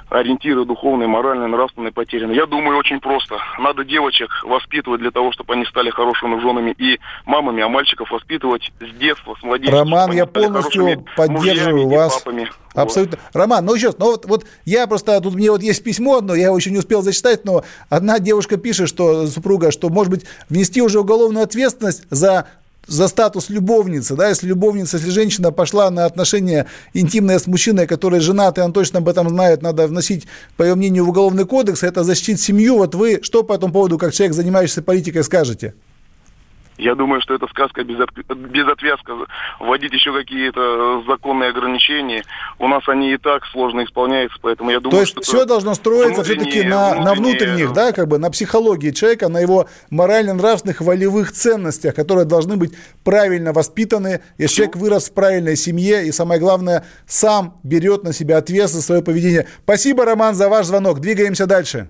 ориентиры 0.10 0.64
духовные, 0.64 1.08
моральные, 1.08 1.48
нравственные 1.48 1.92
потеряны. 1.92 2.34
Я 2.34 2.46
думаю, 2.46 2.78
очень 2.78 3.00
просто. 3.00 3.38
Надо 3.58 3.84
девочек 3.84 4.30
воспитывать 4.44 5.02
для 5.02 5.10
того, 5.10 5.32
чтобы 5.32 5.56
они 5.56 5.66
стали 5.66 5.90
хорошими 5.90 6.40
женами 6.40 6.76
и 6.78 7.00
мамами, 7.26 7.64
а 7.64 7.70
мальчиков 7.70 8.12
воспитывать 8.12 8.72
с 8.80 8.98
детства, 9.00 9.36
с 9.40 9.44
младенчества. 9.44 9.80
Роман, 9.80 10.12
я 10.12 10.28
полностью 10.28 11.04
поддерживаю 11.16 11.86
мужьями 11.86 11.96
вас. 11.96 12.20
папами. 12.20 12.52
Абсолютно. 12.76 13.18
Роман, 13.34 13.66
ну 13.66 13.74
еще, 13.74 13.88
раз, 13.88 13.98
ну 13.98 14.06
вот, 14.08 14.26
вот 14.26 14.46
я 14.66 14.86
просто, 14.86 15.20
тут 15.22 15.34
мне 15.34 15.50
вот 15.50 15.64
есть 15.64 15.84
письмо 15.84 16.18
одно, 16.18 16.36
я 16.36 16.48
его 16.48 16.58
еще 16.58 16.70
не 16.70 16.78
успел 16.78 17.02
зачитать, 17.02 17.46
но 17.46 17.64
одна 17.90 18.20
девушка 18.20 18.58
пишет, 18.58 18.90
что 18.90 19.26
супруга, 19.28 19.72
что, 19.72 19.90
может 19.90 20.12
быть, 20.12 20.26
внести 20.50 20.82
уже 20.82 21.00
уголовную 21.00 21.44
ответственность 21.44 22.04
за 22.12 22.48
за 22.88 23.08
статус 23.08 23.50
любовницы, 23.50 24.16
да, 24.16 24.30
если 24.30 24.48
любовница, 24.48 24.98
если 24.98 25.10
женщина 25.10 25.52
пошла 25.52 25.90
на 25.90 26.06
отношения 26.06 26.68
интимные 26.94 27.40
с 27.40 27.48
мужчиной, 27.48 27.88
который 27.88 28.20
женат, 28.20 28.58
и 28.58 28.62
он 28.62 28.74
точно 28.74 29.00
об 29.00 29.10
этом 29.10 29.30
знает, 29.30 29.62
надо 29.62 29.88
вносить, 29.88 30.26
по 30.58 30.64
ее 30.64 30.76
мнению, 30.76 31.06
в 31.06 31.10
уголовный 31.10 31.46
кодекс, 31.46 31.84
это 31.84 32.04
защитить 32.04 32.40
семью. 32.40 32.78
Вот 32.78 32.96
вы 32.96 33.20
что 33.22 33.44
по 33.44 33.54
этому 33.54 33.74
поводу, 33.74 33.98
как 33.98 34.14
человек, 34.14 34.36
занимающийся 34.36 34.82
политикой, 34.82 35.24
скажете? 35.24 35.74
Я 36.78 36.96
думаю, 36.96 37.22
что 37.22 37.34
это 37.34 37.48
сказка 37.48 37.84
без, 37.84 38.00
от- 38.00 38.14
без 38.38 38.68
отвязка. 38.68 39.14
Вводить 39.60 39.94
еще 39.94 40.12
какие-то 40.14 41.04
законные 41.08 41.50
ограничения. 41.52 42.24
У 42.60 42.68
нас 42.68 42.84
они 42.88 43.14
и 43.14 43.18
так 43.18 43.46
сложно 43.48 43.84
исполняются, 43.86 44.38
поэтому 44.42 44.72
я 44.72 44.80
думаю, 44.80 44.98
То 44.98 45.02
есть 45.02 45.12
что 45.14 45.22
все 45.22 45.46
должно 45.46 45.74
строиться 45.74 46.24
все-таки 46.24 46.64
на, 46.64 46.96
на 46.96 47.14
внутренних, 47.14 47.72
да, 47.74 47.92
как 47.94 48.08
бы 48.08 48.18
на 48.18 48.30
психологии 48.30 48.92
человека, 48.92 49.30
на 49.30 49.40
его 49.40 49.68
морально-нравственных, 49.90 50.82
волевых 50.82 51.32
ценностях, 51.32 51.96
которые 51.96 52.26
должны 52.26 52.58
быть 52.58 52.74
правильно 53.04 53.54
воспитаны. 53.54 54.22
Если 54.38 54.56
человек 54.58 54.76
вырос 54.76 55.10
в 55.10 55.14
правильной 55.14 55.56
семье 55.56 56.06
и, 56.06 56.12
самое 56.12 56.40
главное, 56.40 56.86
сам 57.08 57.60
берет 57.64 58.04
на 58.04 58.14
себя 58.14 58.38
ответственность 58.38 58.74
за 58.76 58.82
свое 58.82 59.02
поведение. 59.02 59.48
Спасибо, 59.64 60.06
Роман, 60.06 60.36
за 60.36 60.50
ваш 60.50 60.66
звонок. 60.66 61.00
Двигаемся 61.00 61.46
дальше. 61.46 61.90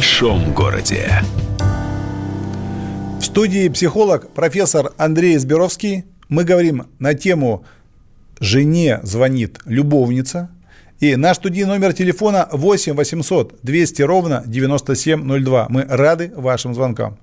большом 0.00 0.54
городе. 0.54 1.12
В 3.20 3.22
студии 3.22 3.68
психолог 3.68 4.30
профессор 4.30 4.94
Андрей 4.96 5.36
Зберовский. 5.36 6.06
Мы 6.30 6.44
говорим 6.44 6.86
на 6.98 7.12
тему 7.12 7.66
«Жене 8.40 9.00
звонит 9.02 9.58
любовница», 9.66 10.48
и 11.00 11.16
наш 11.16 11.38
студийный 11.38 11.70
номер 11.70 11.94
телефона 11.94 12.46
8 12.52 12.94
800 12.94 13.60
200 13.62 14.02
ровно 14.02 14.42
9702. 14.46 15.66
Мы 15.70 15.86
рады 15.88 16.30
вашим 16.36 16.74
звонкам. 16.74 17.16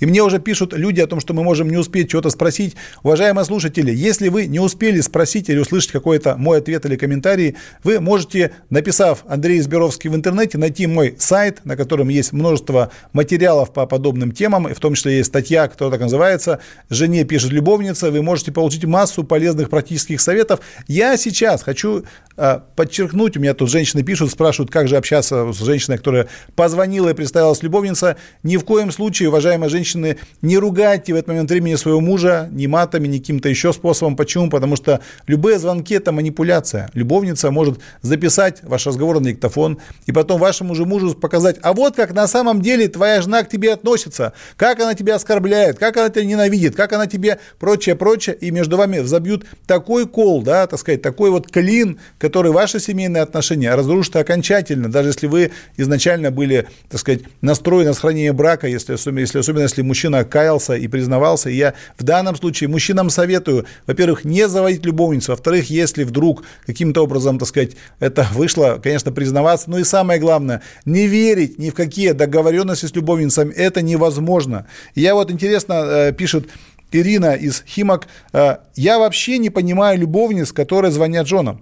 И 0.00 0.06
мне 0.06 0.22
уже 0.22 0.38
пишут 0.38 0.74
люди 0.74 1.00
о 1.00 1.06
том, 1.06 1.18
что 1.18 1.32
мы 1.32 1.42
можем 1.42 1.70
не 1.70 1.78
успеть 1.78 2.10
что-то 2.10 2.28
спросить. 2.28 2.76
Уважаемые 3.02 3.46
слушатели, 3.46 3.90
если 3.90 4.28
вы 4.28 4.46
не 4.46 4.60
успели 4.60 5.00
спросить 5.00 5.48
или 5.48 5.58
услышать 5.58 5.92
какой-то 5.92 6.36
мой 6.36 6.58
ответ 6.58 6.84
или 6.84 6.96
комментарий, 6.96 7.56
вы 7.82 8.00
можете, 8.00 8.52
написав 8.68 9.24
Андрей 9.26 9.60
Изберовский 9.60 10.10
в 10.10 10.14
интернете, 10.14 10.58
найти 10.58 10.86
мой 10.86 11.14
сайт, 11.18 11.64
на 11.64 11.74
котором 11.76 12.10
есть 12.10 12.32
множество 12.32 12.90
материалов 13.14 13.72
по 13.72 13.86
подобным 13.86 14.32
темам, 14.32 14.66
в 14.74 14.78
том 14.78 14.92
числе 14.92 15.16
есть 15.16 15.28
статья, 15.28 15.68
которая 15.68 15.92
так 15.92 16.02
называется 16.02 16.60
«Жене 16.90 17.24
пишет 17.24 17.50
любовница». 17.50 18.10
Вы 18.10 18.20
можете 18.20 18.52
получить 18.52 18.84
массу 18.84 19.24
полезных 19.24 19.70
практических 19.70 20.20
советов. 20.20 20.60
Я 20.86 21.16
сейчас 21.16 21.62
хочу 21.62 22.04
э, 22.36 22.60
подчеркнуть 22.76 23.21
подчеркнуть, 23.22 23.36
у 23.36 23.40
меня 23.40 23.54
тут 23.54 23.70
женщины 23.70 24.02
пишут, 24.02 24.30
спрашивают, 24.30 24.70
как 24.70 24.88
же 24.88 24.96
общаться 24.96 25.52
с 25.52 25.58
женщиной, 25.58 25.98
которая 25.98 26.28
позвонила 26.56 27.10
и 27.10 27.14
представилась 27.14 27.62
любовница. 27.62 28.16
Ни 28.42 28.56
в 28.56 28.64
коем 28.64 28.90
случае, 28.90 29.28
уважаемые 29.28 29.70
женщины, 29.70 30.18
не 30.42 30.58
ругайте 30.58 31.12
в 31.12 31.16
этот 31.16 31.28
момент 31.28 31.50
времени 31.50 31.76
своего 31.76 32.00
мужа 32.00 32.48
ни 32.50 32.66
матами, 32.66 33.08
ни 33.08 33.18
каким-то 33.18 33.48
еще 33.48 33.72
способом. 33.72 34.16
Почему? 34.16 34.50
Потому 34.50 34.76
что 34.76 35.00
любые 35.26 35.58
звонки– 35.58 35.94
это 35.96 36.12
манипуляция. 36.12 36.90
Любовница 36.94 37.50
может 37.50 37.78
записать 38.02 38.62
ваш 38.62 38.86
разговор 38.86 39.20
на 39.20 39.26
диктофон 39.26 39.78
и 40.06 40.12
потом 40.12 40.40
вашему 40.40 40.74
же 40.74 40.84
мужу 40.84 41.14
показать, 41.14 41.56
а 41.62 41.72
вот 41.72 41.96
как 41.96 42.12
на 42.12 42.26
самом 42.26 42.60
деле 42.60 42.88
твоя 42.88 43.22
жена 43.22 43.42
к 43.42 43.48
тебе 43.48 43.72
относится, 43.72 44.32
как 44.56 44.80
она 44.80 44.94
тебя 44.94 45.14
оскорбляет, 45.16 45.78
как 45.78 45.96
она 45.96 46.08
тебя 46.08 46.24
ненавидит, 46.24 46.74
как 46.74 46.92
она 46.92 47.06
тебе 47.06 47.38
прочее, 47.58 47.94
прочее, 47.94 48.36
и 48.40 48.50
между 48.50 48.76
вами 48.76 48.98
забьют 49.00 49.44
такой 49.66 50.06
кол, 50.06 50.42
да, 50.42 50.66
так 50.66 50.78
сказать, 50.78 51.02
такой 51.02 51.30
вот 51.30 51.50
клин, 51.50 51.98
который 52.18 52.52
ваша 52.52 52.80
семейная 52.80 53.11
семейные 53.12 53.22
отношения 53.22 53.74
разрушатся 53.74 54.20
окончательно, 54.20 54.90
даже 54.90 55.10
если 55.10 55.26
вы 55.26 55.50
изначально 55.76 56.30
были, 56.30 56.66
так 56.88 57.00
сказать, 57.00 57.22
настроены 57.42 57.88
на 57.88 57.94
сохранение 57.94 58.32
брака, 58.32 58.66
если 58.66 58.92
если, 59.20 59.38
особенно 59.38 59.62
если 59.62 59.82
мужчина 59.82 60.24
каялся 60.24 60.74
и 60.74 60.88
признавался. 60.88 61.50
И 61.50 61.56
я 61.56 61.74
в 61.98 62.02
данном 62.04 62.36
случае 62.36 62.68
мужчинам 62.68 63.10
советую, 63.10 63.66
во-первых, 63.86 64.24
не 64.24 64.48
заводить 64.48 64.86
любовницу, 64.86 65.32
во-вторых, 65.32 65.70
если 65.70 66.04
вдруг 66.04 66.44
каким-то 66.66 67.02
образом, 67.02 67.38
так 67.38 67.48
сказать, 67.48 67.72
это 68.00 68.26
вышло, 68.32 68.80
конечно, 68.82 69.12
признаваться, 69.12 69.70
ну 69.70 69.78
и 69.78 69.84
самое 69.84 70.18
главное, 70.18 70.62
не 70.84 71.06
верить 71.06 71.58
ни 71.58 71.70
в 71.70 71.74
какие 71.74 72.12
договоренности 72.12 72.86
с 72.86 72.94
любовницами, 72.94 73.52
это 73.52 73.82
невозможно. 73.82 74.66
я 74.94 75.14
вот 75.14 75.30
интересно, 75.30 75.72
э, 75.84 76.12
пишет 76.12 76.48
Ирина 76.92 77.34
из 77.34 77.62
Химок, 77.66 78.06
э, 78.32 78.56
я 78.76 78.98
вообще 78.98 79.38
не 79.38 79.50
понимаю 79.50 79.98
любовниц, 79.98 80.52
которые 80.52 80.90
звонят 80.90 81.26
женам. 81.26 81.60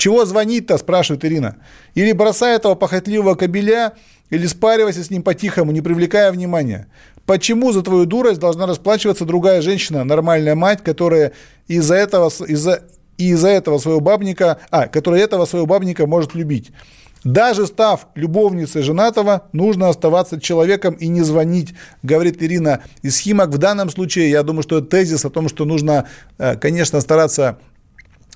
Чего 0.00 0.24
звонить-то, 0.24 0.78
спрашивает 0.78 1.26
Ирина. 1.26 1.56
Или 1.94 2.12
бросай 2.12 2.56
этого 2.56 2.74
похотливого 2.74 3.34
кобеля, 3.34 3.92
или 4.30 4.46
спаривайся 4.46 5.04
с 5.04 5.10
ним 5.10 5.22
по-тихому, 5.22 5.72
не 5.72 5.82
привлекая 5.82 6.32
внимания. 6.32 6.86
Почему 7.26 7.70
за 7.70 7.82
твою 7.82 8.06
дурость 8.06 8.40
должна 8.40 8.66
расплачиваться 8.66 9.26
другая 9.26 9.60
женщина, 9.60 10.02
нормальная 10.04 10.54
мать, 10.54 10.82
которая 10.82 11.32
из-за 11.68 11.96
этого, 11.96 12.30
из-за, 12.48 12.82
из-за 13.18 13.48
этого 13.48 13.76
своего 13.76 14.00
бабника, 14.00 14.56
а, 14.70 14.86
которая 14.86 15.20
этого 15.20 15.44
своего 15.44 15.66
бабника 15.66 16.06
может 16.06 16.34
любить? 16.34 16.72
Даже 17.22 17.66
став 17.66 18.06
любовницей 18.14 18.80
женатого, 18.80 19.48
нужно 19.52 19.90
оставаться 19.90 20.40
человеком 20.40 20.94
и 20.94 21.08
не 21.08 21.20
звонить, 21.20 21.74
говорит 22.02 22.42
Ирина 22.42 22.82
из 23.02 23.18
Химок. 23.18 23.50
В 23.50 23.58
данном 23.58 23.90
случае, 23.90 24.30
я 24.30 24.42
думаю, 24.42 24.62
что 24.62 24.78
это 24.78 24.86
тезис 24.86 25.26
о 25.26 25.30
том, 25.30 25.50
что 25.50 25.66
нужно, 25.66 26.08
э, 26.38 26.56
конечно, 26.56 27.02
стараться 27.02 27.58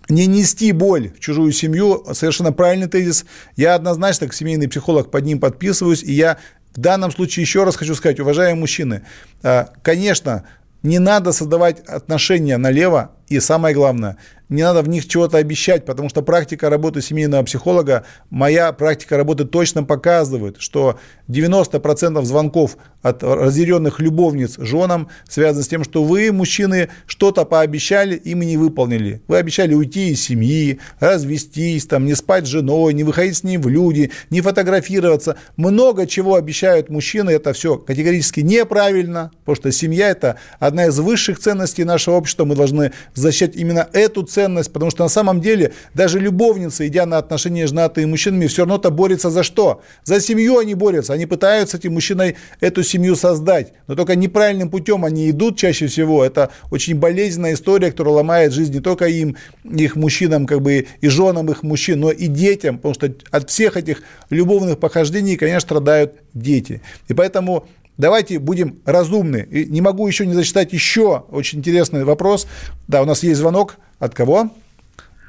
не 0.09 0.27
нести 0.27 0.73
боль 0.73 1.12
в 1.17 1.21
чужую 1.21 1.53
семью, 1.53 2.05
совершенно 2.12 2.53
правильный 2.53 2.88
тезис. 2.88 3.25
Я 3.57 3.75
однозначно, 3.75 4.27
как 4.27 4.35
семейный 4.35 4.69
психолог, 4.69 5.11
под 5.11 5.25
ним 5.25 5.40
подписываюсь. 5.40 6.03
И 6.03 6.12
я 6.12 6.38
в 6.75 6.81
данном 6.81 7.11
случае 7.11 7.43
еще 7.43 7.64
раз 7.64 7.77
хочу 7.77 7.95
сказать, 7.95 8.21
уважаемые 8.21 8.61
мужчины, 8.61 9.03
а, 9.43 9.73
конечно, 9.83 10.45
не 10.83 10.99
надо 10.99 11.33
создавать 11.33 11.81
отношения 11.81 12.59
налево, 12.59 13.12
и 13.35 13.40
самое 13.40 13.75
главное, 13.75 14.16
не 14.49 14.62
надо 14.62 14.83
в 14.83 14.88
них 14.88 15.09
чего-то 15.09 15.38
обещать, 15.38 15.85
потому 15.85 16.09
что 16.09 16.23
практика 16.23 16.68
работы 16.68 17.01
семейного 17.01 17.42
психолога, 17.42 18.05
моя 18.31 18.73
практика 18.73 19.16
работы 19.16 19.44
точно 19.44 19.85
показывает, 19.85 20.57
что 20.59 20.99
90% 21.29 22.23
звонков 22.25 22.77
от 23.03 23.23
разъяренных 23.23 24.01
любовниц 24.01 24.57
женам 24.59 25.09
связаны 25.29 25.64
с 25.64 25.68
тем, 25.68 25.85
что 25.85 26.05
вы, 26.05 26.31
мужчины, 26.33 26.88
что-то 27.07 27.44
пообещали, 27.44 28.16
им 28.16 28.40
не 28.40 28.57
выполнили. 28.57 29.23
Вы 29.29 29.38
обещали 29.38 29.75
уйти 29.75 30.11
из 30.11 30.23
семьи, 30.23 30.79
развестись, 31.01 31.87
там, 31.87 32.05
не 32.05 32.14
спать 32.14 32.44
с 32.44 32.49
женой, 32.49 32.94
не 32.94 33.05
выходить 33.05 33.37
с 33.37 33.42
ней 33.44 33.59
в 33.59 33.68
люди, 33.68 34.11
не 34.31 34.40
фотографироваться. 34.40 35.37
Много 35.57 36.07
чего 36.07 36.35
обещают 36.37 36.90
мужчины, 36.90 37.31
это 37.31 37.53
все 37.53 37.77
категорически 37.77 38.40
неправильно, 38.40 39.31
потому 39.40 39.57
что 39.57 39.73
семья– 39.73 40.09
это 40.11 40.37
одна 40.59 40.87
из 40.87 40.99
высших 40.99 41.38
ценностей 41.38 41.85
нашего 41.85 42.16
общества, 42.16 42.44
мы 42.44 42.55
должны 42.55 42.92
защищать 43.25 43.57
именно 43.57 43.89
эту 43.93 44.23
ценность, 44.23 44.73
потому 44.73 44.91
что 44.91 45.03
на 45.03 45.09
самом 45.09 45.41
деле 45.41 45.73
даже 45.95 46.21
любовницы, 46.21 46.87
идя 46.87 47.07
на 47.07 47.19
отношения 47.19 47.67
с 47.67 47.71
женатыми 47.71 48.05
мужчинами, 48.05 48.47
все 48.47 48.63
равно-то 48.63 48.91
борются 48.91 49.31
за 49.31 49.43
что? 49.43 49.83
За 50.05 50.21
семью 50.21 50.59
они 50.59 50.75
борются, 50.75 51.13
они 51.13 51.27
пытаются 51.27 51.77
этим 51.77 51.95
мужчиной 51.95 52.37
эту 52.61 52.83
семью 52.83 53.17
создать, 53.17 53.73
но 53.87 53.97
только 53.97 54.15
неправильным 54.15 54.71
путем 54.71 55.05
они 55.05 55.31
идут 55.31 55.59
чаще 55.59 55.87
всего. 55.87 56.25
Это 56.25 56.51
очень 56.71 56.95
болезненная 56.95 57.55
история, 57.55 57.91
которая 57.91 58.15
ломает 58.15 58.53
жизнь 58.53 58.73
не 58.75 58.81
только 58.81 59.07
им, 59.07 59.37
их 59.65 59.97
мужчинам, 59.97 60.47
как 60.47 60.61
бы 60.61 60.87
и 61.01 61.09
женам 61.09 61.51
их 61.51 61.63
мужчин, 61.63 62.01
но 62.01 62.11
и 62.11 62.27
детям, 62.27 62.77
потому 62.77 62.95
что 62.95 63.13
от 63.31 63.51
всех 63.51 63.77
этих 63.77 64.03
любовных 64.31 64.79
похождений, 64.79 65.37
конечно, 65.37 65.61
страдают 65.61 66.15
дети. 66.35 66.83
И 67.09 67.15
поэтому 67.15 67.67
Давайте 67.96 68.38
будем 68.38 68.80
разумны. 68.85 69.46
И 69.50 69.66
не 69.66 69.80
могу 69.80 70.07
еще 70.07 70.26
не 70.26 70.35
зачитать 70.35 70.72
еще 70.72 71.24
очень 71.30 71.61
интересный 71.61 72.04
вопрос. 72.04 72.48
Да, 72.88 73.02
у 73.02 73.04
нас 73.04 73.22
есть 73.22 73.38
звонок. 73.38 73.76
От 74.00 74.14
кого? 74.14 74.50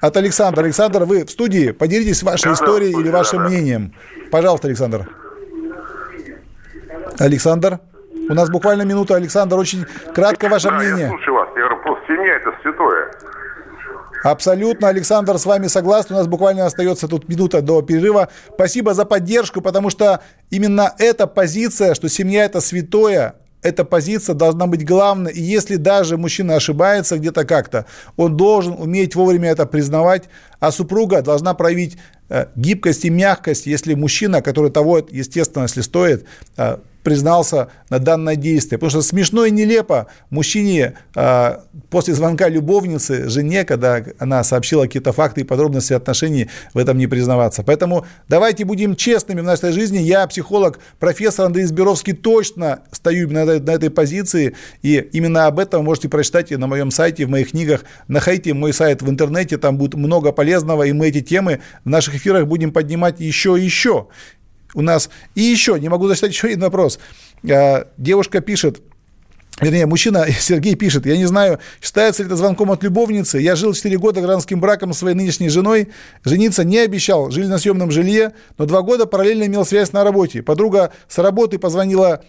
От 0.01 0.17
Александра. 0.17 0.63
Александр, 0.63 1.04
вы 1.04 1.25
в 1.25 1.32
студии. 1.32 1.71
Поделитесь 1.71 2.23
вашей 2.23 2.54
историей 2.54 2.99
или 2.99 3.10
вашим 3.10 3.43
мнением. 3.43 3.93
Пожалуйста, 4.32 4.67
Александр. 4.67 5.08
Александр. 7.19 7.80
У 8.28 8.34
нас 8.34 8.49
буквально 8.49 8.82
минута, 8.82 9.15
Александр. 9.15 9.58
Очень 9.58 9.86
кратко 10.13 10.49
ваше 10.49 10.69
да, 10.69 10.75
мнение. 10.78 11.06
Я 11.06 11.10
слушаю 11.10 11.36
вас. 11.36 11.49
Я 11.56 11.67
говорю, 11.67 11.82
просто 11.84 12.04
семья 12.08 12.36
это 12.36 12.51
святое. 12.63 13.12
Абсолютно, 14.26 14.88
Александр, 14.88 15.38
с 15.38 15.46
вами 15.46 15.68
согласен. 15.68 16.16
У 16.16 16.18
нас 16.18 16.26
буквально 16.26 16.66
остается 16.66 17.08
тут 17.08 17.30
минута 17.30 17.62
до 17.62 17.84
перерыва. 17.84 18.30
Спасибо 18.56 18.96
за 18.96 19.06
поддержку, 19.06 19.62
потому 19.62 19.92
что 19.92 20.20
именно 20.50 20.96
эта 20.98 21.28
позиция, 21.28 21.94
что 21.94 22.10
семья 22.10 22.46
это 22.46 22.60
святое, 22.60 23.36
эта 23.62 23.86
позиция 23.86 24.34
должна 24.34 24.66
быть 24.66 24.84
главной. 24.84 25.32
И 25.32 25.42
если 25.42 25.76
даже 25.76 26.18
мужчина 26.18 26.56
ошибается 26.56 27.20
где-то 27.20 27.46
как-то, 27.46 27.86
он 28.18 28.36
должен 28.36 28.74
уметь 28.74 29.14
вовремя 29.14 29.52
это 29.52 29.68
признавать, 29.68 30.24
а 30.60 30.72
супруга 30.72 31.22
должна 31.22 31.54
проявить 31.54 32.00
э, 32.30 32.48
гибкость 32.56 33.06
и 33.06 33.12
мягкость, 33.12 33.68
если 33.68 33.94
мужчина, 33.94 34.42
который 34.42 34.72
того, 34.72 35.06
естественно, 35.08 35.64
если 35.64 35.82
стоит, 35.82 36.26
э, 36.58 36.78
признался 37.06 37.70
на 37.89 38.00
данное 38.00 38.36
действие. 38.36 38.78
Потому 38.78 38.89
что 38.89 39.02
смешно 39.02 39.46
и 39.46 39.52
нелепо 39.52 40.08
мужчине 40.30 40.96
э, 41.15 41.58
после 41.89 42.15
звонка 42.15 42.50
любовницы, 42.50 43.30
жене, 43.30 43.63
когда 43.63 44.04
она 44.20 44.44
сообщила 44.44 44.84
какие-то 44.84 45.13
факты 45.13 45.41
и 45.41 45.44
подробности 45.46 45.94
отношений, 45.94 46.50
в 46.74 46.78
этом 46.78 46.97
не 46.97 47.08
признаваться. 47.08 47.64
Поэтому 47.64 48.06
давайте 48.28 48.66
будем 48.66 48.95
честными 48.95 49.41
в 49.41 49.43
нашей 49.43 49.72
жизни. 49.72 49.99
Я, 49.99 50.26
психолог, 50.28 50.80
профессор 50.99 51.45
Андрей 51.45 51.66
Зберовский, 51.66 52.14
точно 52.14 52.82
стою 52.91 53.30
на 53.30 53.45
на 53.45 53.72
этой 53.72 53.91
позиции. 53.91 54.56
И 54.82 54.95
именно 55.14 55.45
об 55.45 55.60
этом 55.60 55.86
можете 55.86 56.10
прочитать 56.10 56.51
и 56.51 56.58
на 56.58 56.68
моем 56.68 56.89
сайте, 56.89 57.26
в 57.26 57.30
моих 57.30 57.51
книгах. 57.51 57.86
Находите 58.08 58.53
мой 58.53 58.74
сайт 58.74 59.03
в 59.03 59.10
интернете, 59.10 59.58
там 59.58 59.78
будет 59.78 59.93
много 59.93 60.32
полезного, 60.32 60.84
и 60.84 60.91
мы 60.91 61.10
эти 61.10 61.22
темы 61.22 61.62
в 61.84 61.89
наших 61.89 62.16
эфирах 62.16 62.47
будем 62.47 62.72
поднимать 62.72 63.20
еще 63.20 63.58
и 63.60 63.64
еще 63.64 64.08
у 64.76 64.82
нас. 64.82 65.09
И 65.34 65.41
еще, 65.41 65.80
не 65.80 65.89
могу 65.89 66.07
зачитать 66.07 66.32
еще 66.32 66.47
один 66.47 66.59
вопрос. 66.59 66.99
А, 67.49 67.88
девушка 67.97 68.41
пишет, 68.41 68.82
Вернее, 69.61 69.86
мужчина, 69.86 70.26
Сергей 70.39 70.76
пишет, 70.76 71.05
я 71.05 71.15
не 71.15 71.26
знаю, 71.26 71.59
считается 71.82 72.23
ли 72.23 72.28
это 72.28 72.36
звонком 72.36 72.71
от 72.71 72.84
любовницы. 72.84 73.39
Я 73.39 73.55
жил 73.55 73.73
4 73.73 73.97
года 73.97 74.19
гражданским 74.19 74.59
браком 74.59 74.93
с 74.93 74.97
своей 74.97 75.15
нынешней 75.15 75.47
женой. 75.47 75.89
Жениться 76.26 76.65
не 76.65 76.80
обещал, 76.80 77.32
жили 77.32 77.47
на 77.47 77.57
съемном 77.57 77.89
жилье, 77.89 78.34
но 78.57 78.65
два 78.65 78.82
года 78.82 79.05
параллельно 79.05 79.45
имел 79.45 79.65
связь 79.65 79.93
на 79.93 80.03
работе. 80.03 80.43
Подруга 80.43 80.91
с 81.07 81.17
работы 81.19 81.57
позвонила 81.57 82.26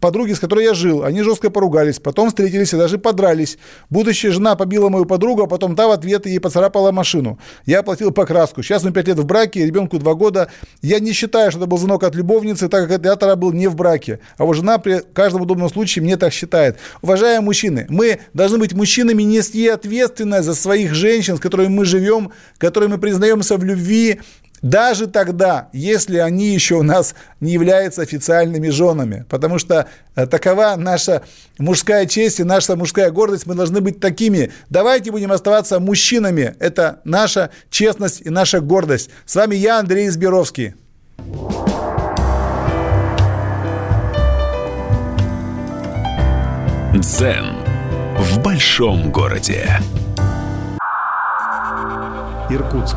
подруги, 0.00 0.32
с 0.32 0.40
которой 0.40 0.64
я 0.64 0.74
жил. 0.74 1.04
Они 1.04 1.22
жестко 1.22 1.50
поругались, 1.50 1.98
потом 1.98 2.28
встретились 2.28 2.72
и 2.72 2.76
даже 2.76 2.98
подрались. 2.98 3.58
Будущая 3.90 4.32
жена 4.32 4.56
побила 4.56 4.88
мою 4.88 5.04
подругу, 5.04 5.42
а 5.42 5.46
потом 5.46 5.76
та 5.76 5.86
в 5.86 5.90
ответ 5.90 6.26
ей 6.26 6.40
поцарапала 6.40 6.90
машину. 6.90 7.38
Я 7.66 7.80
оплатил 7.80 8.10
покраску. 8.10 8.62
Сейчас 8.62 8.82
мы 8.82 8.92
пять 8.92 9.08
лет 9.08 9.18
в 9.18 9.24
браке, 9.24 9.64
ребенку 9.64 9.98
два 9.98 10.14
года. 10.14 10.50
Я 10.82 10.98
не 10.98 11.12
считаю, 11.12 11.50
что 11.50 11.60
это 11.60 11.66
был 11.66 11.78
звонок 11.78 12.02
от 12.04 12.14
любовницы, 12.14 12.68
так 12.68 12.88
как 12.88 13.04
я 13.04 13.16
тогда 13.16 13.36
был 13.36 13.52
не 13.52 13.68
в 13.68 13.76
браке. 13.76 14.20
А 14.38 14.44
вот 14.44 14.54
жена 14.54 14.78
при 14.78 15.00
каждом 15.12 15.42
удобном 15.42 15.68
случае 15.68 16.02
мне 16.02 16.16
так 16.16 16.32
считает. 16.32 16.78
Уважаемые 17.02 17.44
мужчины, 17.44 17.86
мы 17.88 18.20
должны 18.34 18.58
быть 18.58 18.72
мужчинами, 18.72 19.22
нести 19.22 19.68
ответственность 19.68 20.46
за 20.46 20.54
своих 20.54 20.94
женщин, 20.94 21.36
с 21.36 21.40
которыми 21.40 21.68
мы 21.68 21.84
живем, 21.84 22.32
которыми 22.58 22.92
мы 22.92 22.98
признаемся 22.98 23.56
в 23.56 23.64
любви, 23.64 24.20
даже 24.62 25.06
тогда, 25.06 25.68
если 25.72 26.18
они 26.18 26.48
еще 26.48 26.76
у 26.76 26.82
нас 26.82 27.14
не 27.40 27.52
являются 27.52 28.02
официальными 28.02 28.68
женами. 28.68 29.24
Потому 29.28 29.58
что 29.58 29.88
э, 30.14 30.26
такова 30.26 30.74
наша 30.76 31.22
мужская 31.58 32.06
честь 32.06 32.40
и 32.40 32.44
наша 32.44 32.76
мужская 32.76 33.10
гордость. 33.10 33.46
Мы 33.46 33.54
должны 33.54 33.80
быть 33.80 34.00
такими. 34.00 34.52
Давайте 34.68 35.10
будем 35.10 35.32
оставаться 35.32 35.80
мужчинами. 35.80 36.54
Это 36.58 37.00
наша 37.04 37.50
честность 37.70 38.20
и 38.22 38.30
наша 38.30 38.60
гордость. 38.60 39.10
С 39.24 39.34
вами 39.36 39.56
я, 39.56 39.78
Андрей 39.78 40.08
Изберовский. 40.08 40.74
Дзен 46.94 47.56
в 48.18 48.42
большом 48.42 49.10
городе. 49.10 49.80
Иркутск. 52.50 52.96